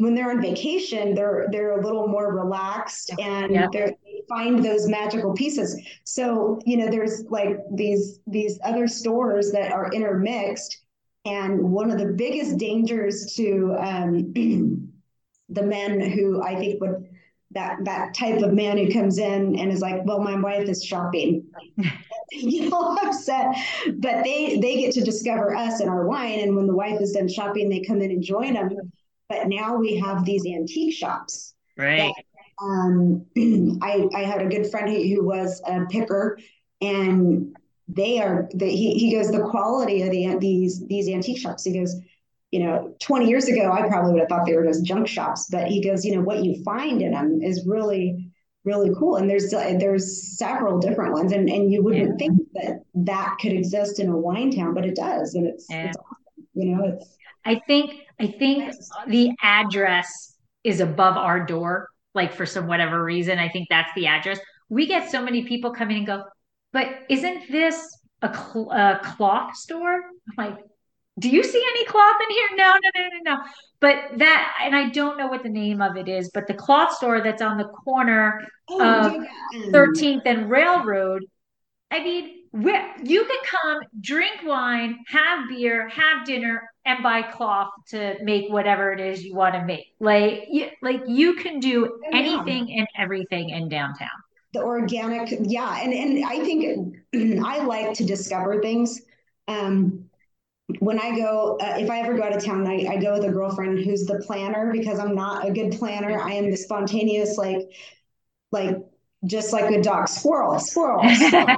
[0.03, 3.69] when they're on vacation, they're they're a little more relaxed and yeah.
[3.73, 3.95] they
[4.29, 5.81] find those magical pieces.
[6.05, 10.79] So you know, there's like these these other stores that are intermixed,
[11.25, 14.33] and one of the biggest dangers to um,
[15.49, 17.09] the men who I think would
[17.53, 20.85] that that type of man who comes in and is like, well, my wife is
[20.85, 21.45] shopping.
[22.31, 23.55] you know, upset.
[23.95, 26.41] But they they get to discover us and our wine.
[26.41, 28.71] And when the wife is done shopping, they come in and join them
[29.33, 31.55] but now we have these antique shops.
[31.79, 32.13] Right.
[32.15, 33.25] That, um,
[33.83, 36.39] I, I had a good friend who, who was a picker
[36.83, 37.57] and
[37.89, 41.77] they are the, he, he goes the quality of the these these antique shops he
[41.77, 41.97] goes
[42.53, 45.49] you know 20 years ago i probably would have thought they were just junk shops
[45.51, 48.31] but he goes you know what you find in them is really
[48.65, 52.17] really cool and there's uh, there's several different ones and and you wouldn't yeah.
[52.17, 55.87] think that that could exist in a wine town but it does and it's, yeah.
[55.87, 58.73] it's awesome you know it's I think I think
[59.09, 63.39] the address is above our door, like for some whatever reason.
[63.39, 64.39] I think that's the address.
[64.69, 66.25] We get so many people come in and go,
[66.73, 69.95] but isn't this a, cl- a cloth store?
[69.97, 70.59] I'm like,
[71.19, 72.49] do you see any cloth in here?
[72.57, 73.43] No, no, no, no, no.
[73.81, 76.95] But that, and I don't know what the name of it is, but the cloth
[76.95, 78.41] store that's on the corner
[78.71, 79.13] oh, of
[79.53, 79.67] yeah.
[79.67, 81.25] 13th and Railroad.
[81.91, 88.17] I mean, you can come, drink wine, have beer, have dinner, and buy cloth to
[88.23, 89.87] make whatever it is you want to make.
[90.01, 92.81] Like, you, like you can do anything yeah.
[92.81, 94.09] and everything in downtown.
[94.55, 96.97] The organic, yeah, and and I think
[97.45, 99.01] I like to discover things.
[99.49, 100.02] Um,
[100.79, 103.25] when I go, uh, if I ever go out of town, I, I go with
[103.25, 106.21] a girlfriend who's the planner because I'm not a good planner.
[106.21, 107.71] I am the spontaneous, like,
[108.53, 108.77] like
[109.25, 111.03] just like a dog, squirrel, squirrel.
[111.15, 111.57] squirrel.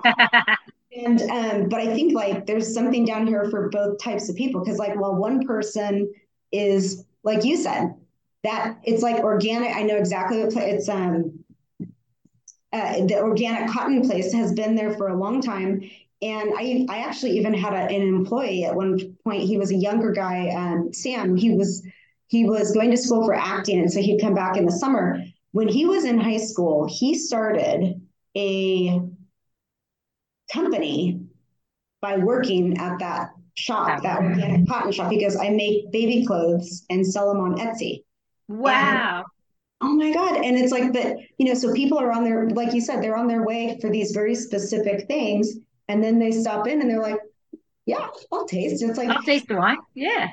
[0.96, 4.62] And um, but I think like there's something down here for both types of people
[4.62, 6.12] because like well one person
[6.52, 7.94] is like you said
[8.44, 9.74] that it's like organic.
[9.74, 11.44] I know exactly what it's um
[12.72, 15.88] uh, the organic cotton place has been there for a long time.
[16.24, 19.42] And I, I actually even had a, an employee at one point.
[19.42, 21.36] He was a younger guy, um, Sam.
[21.36, 21.86] He was
[22.28, 25.22] he was going to school for acting, and so he'd come back in the summer.
[25.52, 28.00] When he was in high school, he started
[28.36, 29.00] a
[30.50, 31.20] company
[32.00, 37.06] by working at that shop, that organic cotton shop, because I make baby clothes and
[37.06, 38.02] sell them on Etsy.
[38.48, 39.18] Wow.
[39.18, 39.24] And,
[39.80, 40.36] oh my God.
[40.36, 43.16] And it's like that, you know, so people are on their, like you said, they're
[43.16, 45.54] on their way for these very specific things.
[45.88, 47.18] And then they stop in and they're like,
[47.86, 48.82] yeah, I'll taste.
[48.82, 49.76] It's like I'll taste the wine.
[49.94, 50.28] Yeah.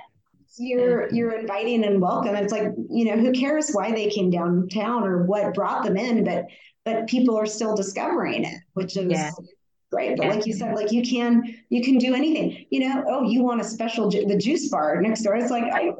[0.57, 2.35] You're you're inviting and welcome.
[2.35, 6.23] It's like, you know, who cares why they came downtown or what brought them in,
[6.23, 6.45] but
[6.83, 9.31] but people are still discovering it, which is yeah
[9.91, 10.33] right but yeah.
[10.33, 13.61] like you said like you can you can do anything you know oh you want
[13.61, 15.91] a special ju- the juice bar next door it's like i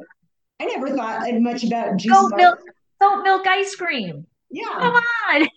[0.60, 2.58] i never thought much about juice salt milk
[3.00, 5.48] salt milk ice cream yeah come on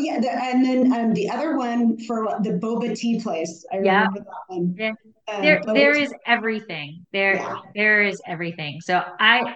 [0.00, 4.06] yeah the, and then um, the other one for the boba tea place i yeah.
[4.06, 4.92] remember that one yeah.
[5.28, 7.56] Um, there there is everything there yeah.
[7.74, 9.54] there is everything so i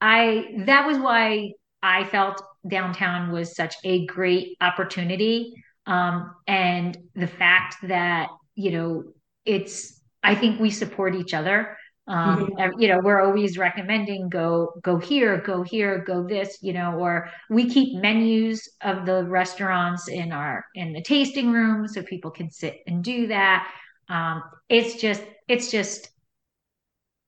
[0.00, 5.54] i that was why i felt downtown was such a great opportunity
[5.86, 9.04] um, and the fact that, you know,
[9.44, 11.76] it's, I think we support each other.
[12.08, 12.80] Um, mm-hmm.
[12.80, 17.28] you know, we're always recommending go, go here, go here, go this, you know, or
[17.50, 22.50] we keep menus of the restaurants in our, in the tasting room so people can
[22.50, 23.68] sit and do that.
[24.08, 26.08] Um, it's just, it's just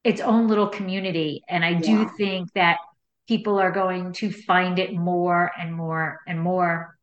[0.04, 1.42] its own little community.
[1.48, 2.78] And I do think that
[3.26, 6.98] people are going to find it more and more and more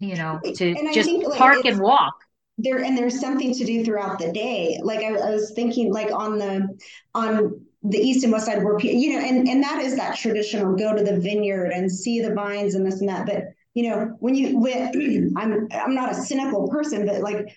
[0.00, 2.14] you know, to just think, like, park and walk.
[2.56, 4.80] There and there's something to do throughout the day.
[4.82, 6.78] Like I, I was thinking, like on the
[7.14, 10.74] on the east and west side where you know, and and that is that traditional
[10.74, 13.26] go to the vineyard and see the vines and this and that.
[13.26, 13.44] But
[13.74, 17.54] you know, when you when I'm I'm not a cynical person, but like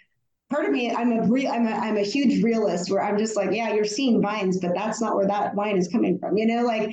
[0.49, 3.35] part of me, I'm a real I'm a I'm a huge realist where I'm just
[3.35, 6.45] like, yeah, you're seeing vines, but that's not where that wine is coming from, you
[6.45, 6.91] know, like.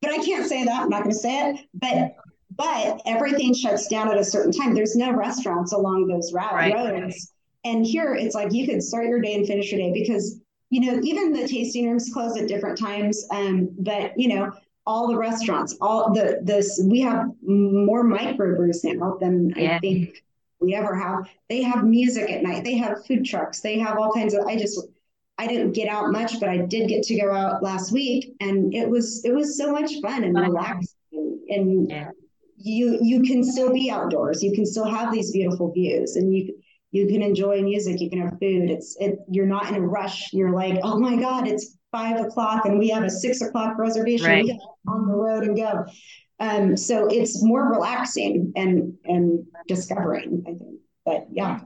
[0.00, 0.82] But I can't say that.
[0.82, 1.60] I'm not going to say it.
[1.72, 2.16] But
[2.56, 4.74] but everything shuts down at a certain time.
[4.74, 6.74] There's no restaurants along those route, right.
[6.74, 7.32] roads.
[7.64, 10.40] And here it's like you could start your day and finish your day because,
[10.70, 13.26] you know, even the tasting rooms close at different times.
[13.30, 14.52] Um, but you know,
[14.86, 19.76] all the restaurants, all the this we have more microbrews now than yeah.
[19.76, 20.22] I think
[20.60, 21.28] we ever have.
[21.48, 24.56] They have music at night, they have food trucks, they have all kinds of I
[24.56, 24.86] just
[25.38, 28.74] I didn't get out much, but I did get to go out last week and
[28.74, 32.10] it was it was so much fun and relaxing and yeah
[32.56, 36.54] you you can still be outdoors you can still have these beautiful views and you
[36.94, 38.70] you can enjoy music you can have food.
[38.70, 40.32] It's it you're not in a rush.
[40.32, 44.26] You're like oh my god it's five o'clock and we have a six o'clock reservation.
[44.26, 44.50] Right.
[44.86, 45.84] on the road and go.
[46.38, 50.80] Um so it's more relaxing and and discovering i think.
[51.04, 51.60] But yeah.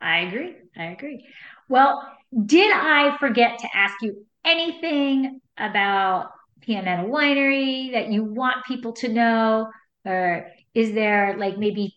[0.00, 0.54] I agree.
[0.76, 1.26] I agree.
[1.68, 2.08] Well
[2.46, 6.30] did i forget to ask you anything about
[6.66, 9.68] Pianetta Winery that you want people to know?
[10.04, 11.96] Or is there like maybe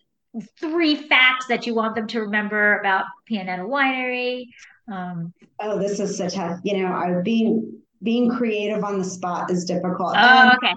[0.60, 4.48] three facts that you want them to remember about Pianetta Winery?
[4.92, 9.50] Um, oh, this is such a you know, I being being creative on the spot
[9.52, 10.16] is difficult.
[10.18, 10.74] Oh, um, okay.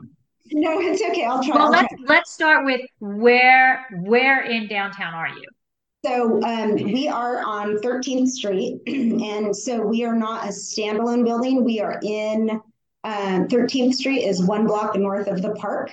[0.52, 1.24] No, it's okay.
[1.24, 1.56] I'll try.
[1.56, 2.04] Well, I'll let's try.
[2.06, 5.44] let's start with where where in downtown are you?
[6.04, 11.64] So um, we are on 13th Street, and so we are not a standalone building.
[11.64, 12.50] We are in
[13.04, 15.90] um, 13th Street is one block north of the park.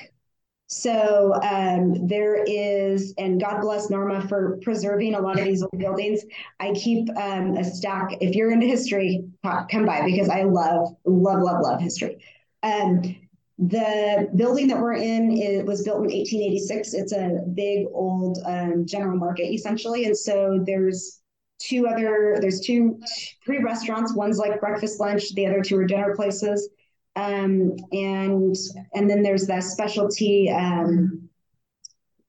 [0.68, 5.78] So um, there is, and God bless Norma for preserving a lot of these old
[5.78, 6.22] buildings.
[6.59, 8.18] I keep um, a stack.
[8.20, 12.18] If you're into history, come by because I love, love, love, love history.
[12.63, 13.16] Um,
[13.59, 16.93] the building that we're in it was built in 1886.
[16.93, 21.22] It's a big old um, general market essentially, and so there's
[21.59, 22.99] two other, there's two,
[23.45, 24.13] three restaurants.
[24.13, 25.34] One's like breakfast, lunch.
[25.36, 26.70] The other two are dinner places.
[27.16, 28.55] Um, and
[28.93, 31.30] and then there's that specialty um,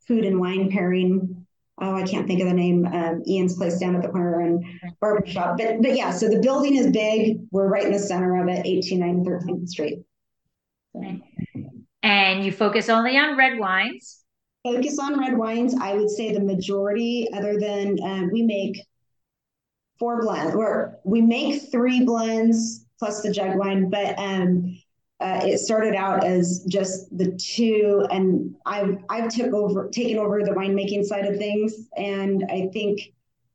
[0.07, 1.47] food and wine pairing.
[1.79, 2.87] Oh, I can't think of the name.
[2.87, 4.65] Um, Ian's place down at the corner and
[5.01, 5.59] barbershop.
[5.59, 7.41] But but yeah, so the building is big.
[7.51, 9.99] We're right in the center of it, 189 13th Street.
[12.03, 14.23] And you focus only on red wines.
[14.65, 15.75] Focus on red wines.
[15.75, 18.81] I would say the majority, other than uh, we make
[19.99, 24.77] four blends, or we make three blends plus the jug wine, but um,
[25.21, 30.43] uh, it started out as just the two, and I've I've took over taken over
[30.43, 33.01] the winemaking side of things, and I think,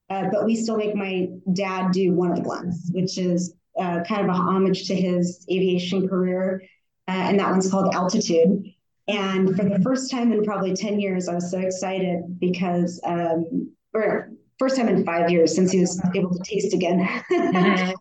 [0.09, 4.01] uh, but we still make my dad do one of the blends, which is uh,
[4.07, 6.63] kind of a homage to his aviation career,
[7.07, 8.65] uh, and that one's called Altitude.
[9.07, 13.71] And for the first time in probably ten years, I was so excited because, um,
[13.93, 17.07] or first time in five years since he was able to taste again.
[17.31, 17.91] Mm-hmm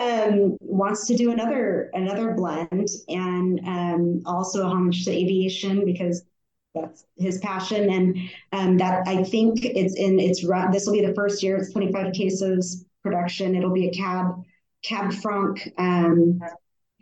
[0.00, 6.24] um, wants to do another another blend and um, also homage to aviation because
[6.74, 7.90] that's his passion.
[7.90, 8.18] And
[8.52, 10.40] um, that I think it's in it's
[10.72, 13.54] this will be the first year it's 25 cases production.
[13.54, 14.42] It'll be a cab
[14.82, 16.40] cab franc um,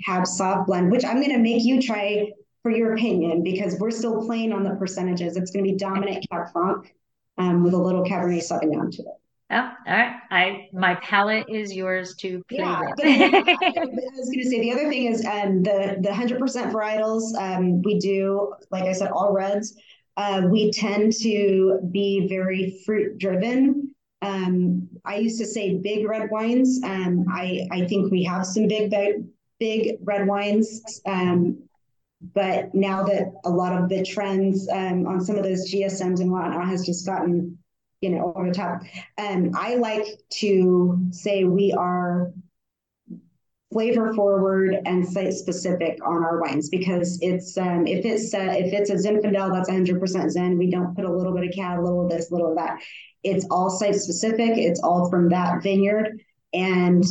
[0.04, 2.32] cab soft blend which I'm going to make you try
[2.62, 5.36] for your opinion because we're still playing on the percentages.
[5.36, 6.92] It's going to be dominant cab franc
[7.36, 9.17] um, with a little cabernet sauvignon to it
[9.50, 10.14] Oh, all right.
[10.30, 13.00] I my palate is yours to play yeah, with.
[13.02, 17.34] I was going to say the other thing is um, the the hundred percent varietals.
[17.38, 19.74] Um, we do, like I said, all reds.
[20.18, 23.94] Uh, we tend to be very fruit driven.
[24.20, 26.80] Um, I used to say big red wines.
[26.84, 29.24] Um, I I think we have some big big,
[29.58, 31.00] big red wines.
[31.06, 31.62] Um,
[32.34, 36.30] but now that a lot of the trends um, on some of those GSMs and
[36.30, 37.56] whatnot has just gotten
[38.00, 38.82] you know, over the top.
[39.16, 40.06] And I like
[40.40, 42.32] to say we are
[43.72, 48.72] flavor forward and site specific on our wines because it's um, if it's uh, if
[48.72, 51.82] it's a Zinfandel that's 100% Zin we don't put a little bit of cab a
[51.82, 52.80] little of this a little of that.
[53.24, 54.56] It's all site specific.
[54.56, 56.20] It's all from that vineyard.
[56.54, 57.04] And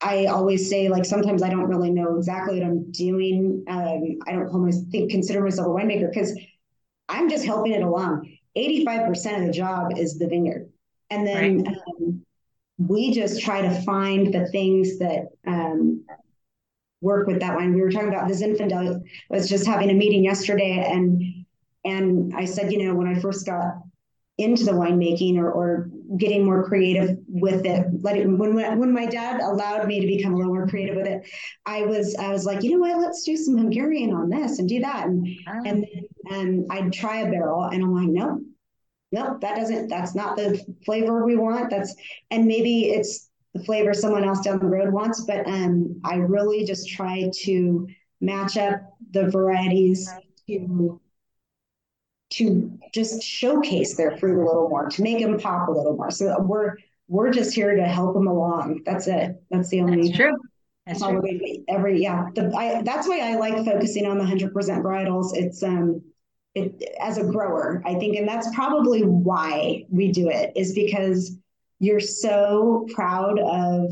[0.00, 3.64] I always say like sometimes I don't really know exactly what I'm doing.
[3.66, 6.38] Um, I don't almost think consider myself a winemaker because
[7.08, 10.70] I'm just helping it along 85% of the job is the vineyard.
[11.10, 11.76] And then right.
[12.00, 12.24] um,
[12.78, 16.04] we just try to find the things that um,
[17.00, 17.74] work with that wine.
[17.74, 19.02] We were talking about the Zinfandel.
[19.30, 21.44] I was just having a meeting yesterday and
[21.86, 23.74] and I said, you know, when I first got
[24.38, 27.86] into the winemaking or, or getting more creative with it.
[28.02, 31.28] Letting when when my dad allowed me to become a little more creative with it,
[31.66, 34.68] I was I was like, you know what, let's do some Hungarian on this and
[34.68, 35.62] do that, and oh.
[35.64, 35.86] and
[36.30, 38.40] and I'd try a barrel, and I'm like, no,
[39.12, 39.88] no, that doesn't.
[39.88, 41.70] That's not the flavor we want.
[41.70, 41.94] That's
[42.30, 46.64] and maybe it's the flavor someone else down the road wants, but um, I really
[46.64, 47.88] just try to
[48.20, 48.80] match up
[49.12, 50.10] the varieties
[50.48, 51.00] to
[52.30, 56.10] to just showcase their fruit a little more, to make them pop a little more.
[56.10, 58.82] So we're we're just here to help them along.
[58.84, 59.40] That's it.
[59.50, 60.08] That's the only.
[60.08, 60.36] That's true.
[60.86, 61.22] That's true.
[61.68, 65.30] Every yeah, the, I, that's why I like focusing on the hundred percent varietals.
[65.34, 66.02] It's um,
[66.54, 71.36] it, as a grower, I think, and that's probably why we do it is because
[71.80, 73.90] you're so proud of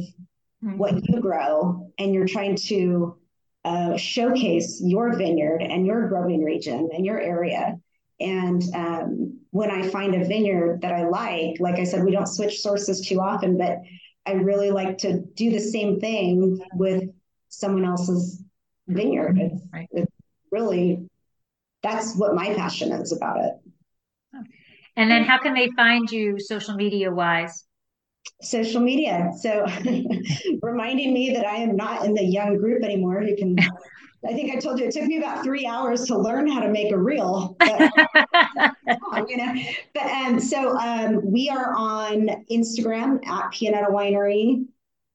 [0.62, 0.78] mm-hmm.
[0.78, 3.16] what you grow, and you're trying to
[3.64, 7.78] uh, showcase your vineyard and your growing region and your area
[8.22, 12.26] and um, when I find a vineyard that I like, like I said, we don't
[12.26, 13.78] switch sources too often, but
[14.24, 17.04] I really like to do the same thing with
[17.48, 18.42] someone else's
[18.86, 19.38] vineyard.
[19.38, 19.88] It's, right.
[19.90, 20.12] it's
[20.52, 21.08] really,
[21.82, 23.52] that's what my passion is about it.
[24.96, 27.64] And then how can they find you social media wise?
[28.40, 29.30] Social media.
[29.40, 29.66] So
[30.62, 33.56] reminding me that I am not in the young group anymore who can
[34.24, 36.68] I think I told you it took me about three hours to learn how to
[36.68, 37.56] make a reel.
[37.58, 37.80] But,
[39.28, 39.54] you know,
[39.94, 44.64] but um, so um, we are on Instagram at Pianetta Winery.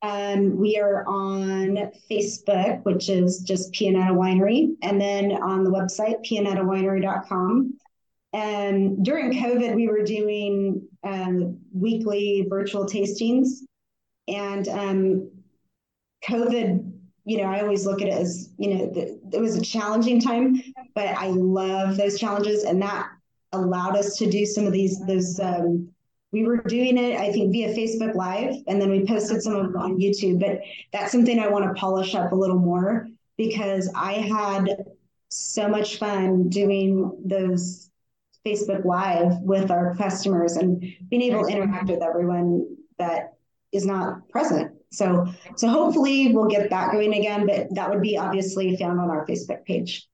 [0.02, 6.26] Um, we are on Facebook, which is just Pianetta Winery, and then on the website
[6.26, 7.78] pianettawinery.com.
[8.34, 13.62] And during COVID, we were doing um, weekly virtual tastings,
[14.28, 15.32] and um,
[16.24, 16.94] COVID
[17.28, 20.64] you know, I always look at it as, you know, it was a challenging time,
[20.96, 22.64] but I love those challenges.
[22.64, 23.10] And that
[23.52, 25.90] allowed us to do some of these, those, um,
[26.32, 29.72] we were doing it, I think, via Facebook Live, and then we posted some of
[29.72, 30.40] them on YouTube.
[30.40, 30.62] But
[30.92, 33.08] that's something I want to polish up a little more
[33.38, 34.70] because I had
[35.30, 37.90] so much fun doing those
[38.46, 43.34] Facebook Live with our customers and being able to interact with everyone that
[43.72, 48.18] is not present so, so hopefully we'll get that going again, but that would be
[48.18, 50.08] obviously found on our Facebook page.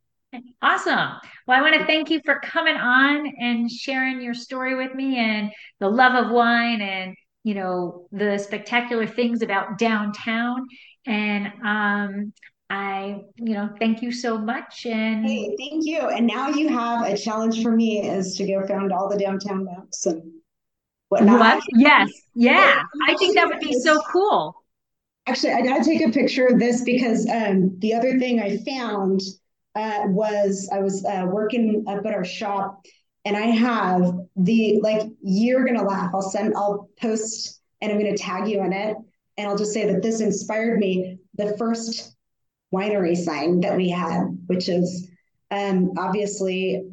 [0.62, 1.10] Awesome.
[1.48, 5.18] Well, I want to thank you for coming on and sharing your story with me
[5.18, 10.66] and the love of wine and, you know, the spectacular things about downtown.
[11.06, 12.34] And um,
[12.70, 14.86] I, you know, thank you so much.
[14.86, 16.00] And hey, thank you.
[16.00, 19.66] And now you have a challenge for me is to go found all the downtown
[19.66, 20.24] maps and
[21.10, 21.40] whatnot.
[21.40, 21.64] What?
[21.76, 22.10] Yes.
[22.34, 22.82] Yeah.
[23.08, 24.56] I think that would be so cool.
[25.28, 28.58] Actually, I got to take a picture of this because um, the other thing I
[28.66, 29.22] found
[29.76, 32.86] uh, was I was uh, working up at our shop
[33.26, 36.12] and I have the like you're gonna laugh.
[36.14, 38.98] I'll send I'll post and I'm gonna tag you in it
[39.38, 41.18] and I'll just say that this inspired me.
[41.36, 42.16] The first
[42.74, 45.10] winery sign that we had, which is
[45.52, 46.84] um, obviously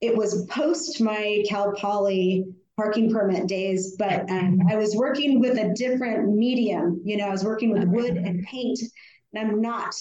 [0.00, 5.58] it was post my Cal Poly parking permit days, but um, I was working with
[5.58, 7.00] a different medium.
[7.04, 8.78] You know, I was working with wood and paint,
[9.32, 9.94] and I'm not.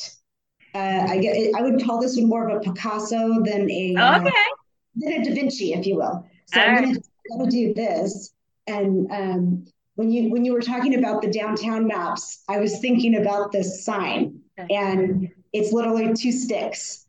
[0.76, 1.56] Uh, I get.
[1.56, 4.32] I would call this one more of a Picasso than a uh, okay.
[4.96, 6.28] Than a Da Vinci, if you will.
[6.48, 6.98] So All I'm right.
[7.40, 8.34] to do this.
[8.68, 9.66] And um,
[9.96, 13.86] when you when you were talking about the downtown maps, I was thinking about this
[13.86, 17.08] sign, and it's literally two sticks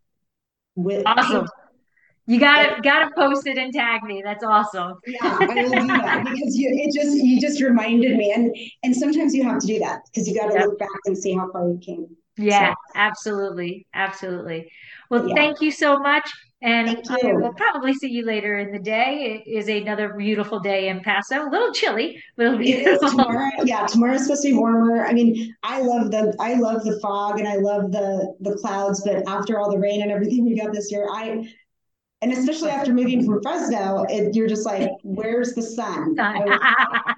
[0.77, 1.41] with awesome.
[1.41, 1.51] Paint
[2.29, 4.21] you gotta gotta post it and tag me.
[4.25, 4.99] That's awesome.
[5.07, 8.95] yeah, I will do that because you it just you just reminded me, and and
[8.95, 10.67] sometimes you have to do that because you got to yep.
[10.67, 12.09] look back and see how far you came.
[12.37, 12.75] Yeah, so.
[12.95, 14.71] absolutely, absolutely.
[15.11, 15.35] Well, yeah.
[15.35, 16.29] thank you so much,
[16.61, 19.43] and we'll probably see you later in the day.
[19.47, 21.49] It is another beautiful day in Paso.
[21.49, 23.51] A little chilly, but it'll be tomorrow.
[23.65, 25.07] Yeah, tomorrow's supposed to be warmer.
[25.07, 29.03] I mean, I love the I love the fog and I love the the clouds,
[29.05, 31.49] but after all the rain and everything we got this year, I
[32.23, 36.19] and especially after moving from Fresno, it, you're just like, where's the sun?
[36.19, 37.15] I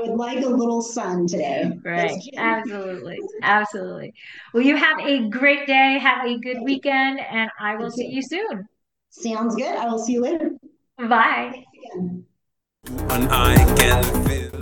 [0.00, 1.70] would, I would, like a little sun today.
[1.84, 2.20] Right.
[2.36, 3.18] Absolutely.
[3.42, 4.14] Absolutely.
[4.52, 5.98] Well, you have a great day.
[5.98, 8.68] Have a good weekend, and I will see you soon.
[9.10, 9.74] Sounds good.
[9.74, 10.52] I will see you later.
[10.98, 11.64] Bye.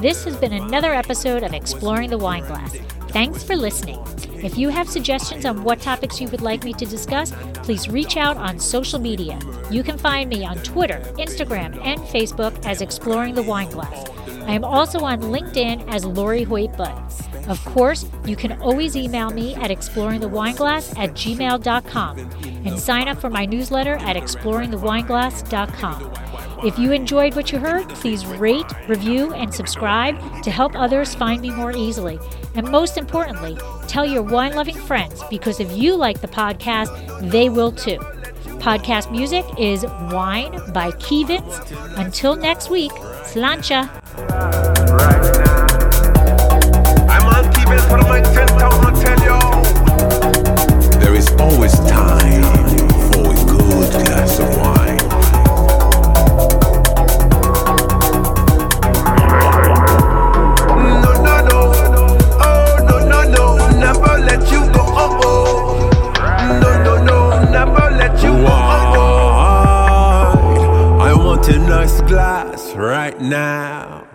[0.00, 2.76] This has been another episode of Exploring the Wine Glass.
[3.08, 4.04] Thanks for listening.
[4.44, 7.32] If you have suggestions on what topics you would like me to discuss,
[7.62, 9.38] please reach out on social media.
[9.70, 14.08] You can find me on Twitter, Instagram, and Facebook as Exploring the Wine Glass.
[14.48, 16.96] I am also on LinkedIn as Lori Hoyt Budd.
[17.48, 23.28] Of course, you can always email me at exploringthewineglass at gmail.com and sign up for
[23.28, 26.14] my newsletter at exploringthewineglass.com.
[26.64, 31.42] If you enjoyed what you heard, please rate, review, and subscribe to help others find
[31.42, 32.18] me more easily.
[32.54, 37.50] And most importantly, tell your wine loving friends because if you like the podcast, they
[37.50, 37.98] will too.
[38.60, 41.98] Podcast music is Wine by Kēvens.
[41.98, 42.92] Until next week,
[43.24, 43.88] Slainte.
[47.10, 49.38] I'm on Kēvens for the mic 10,000 tell you.
[51.00, 52.42] There is always time
[53.12, 54.98] for a good glass of wine.
[61.02, 61.60] No, no, no.
[62.40, 63.44] Oh, no, no, no.
[63.78, 64.82] Never let you go.
[64.82, 65.90] Oh, oh.
[66.60, 67.18] No, no, no.
[67.50, 68.48] Never let you go.
[71.00, 74.07] I want a nice glass right now.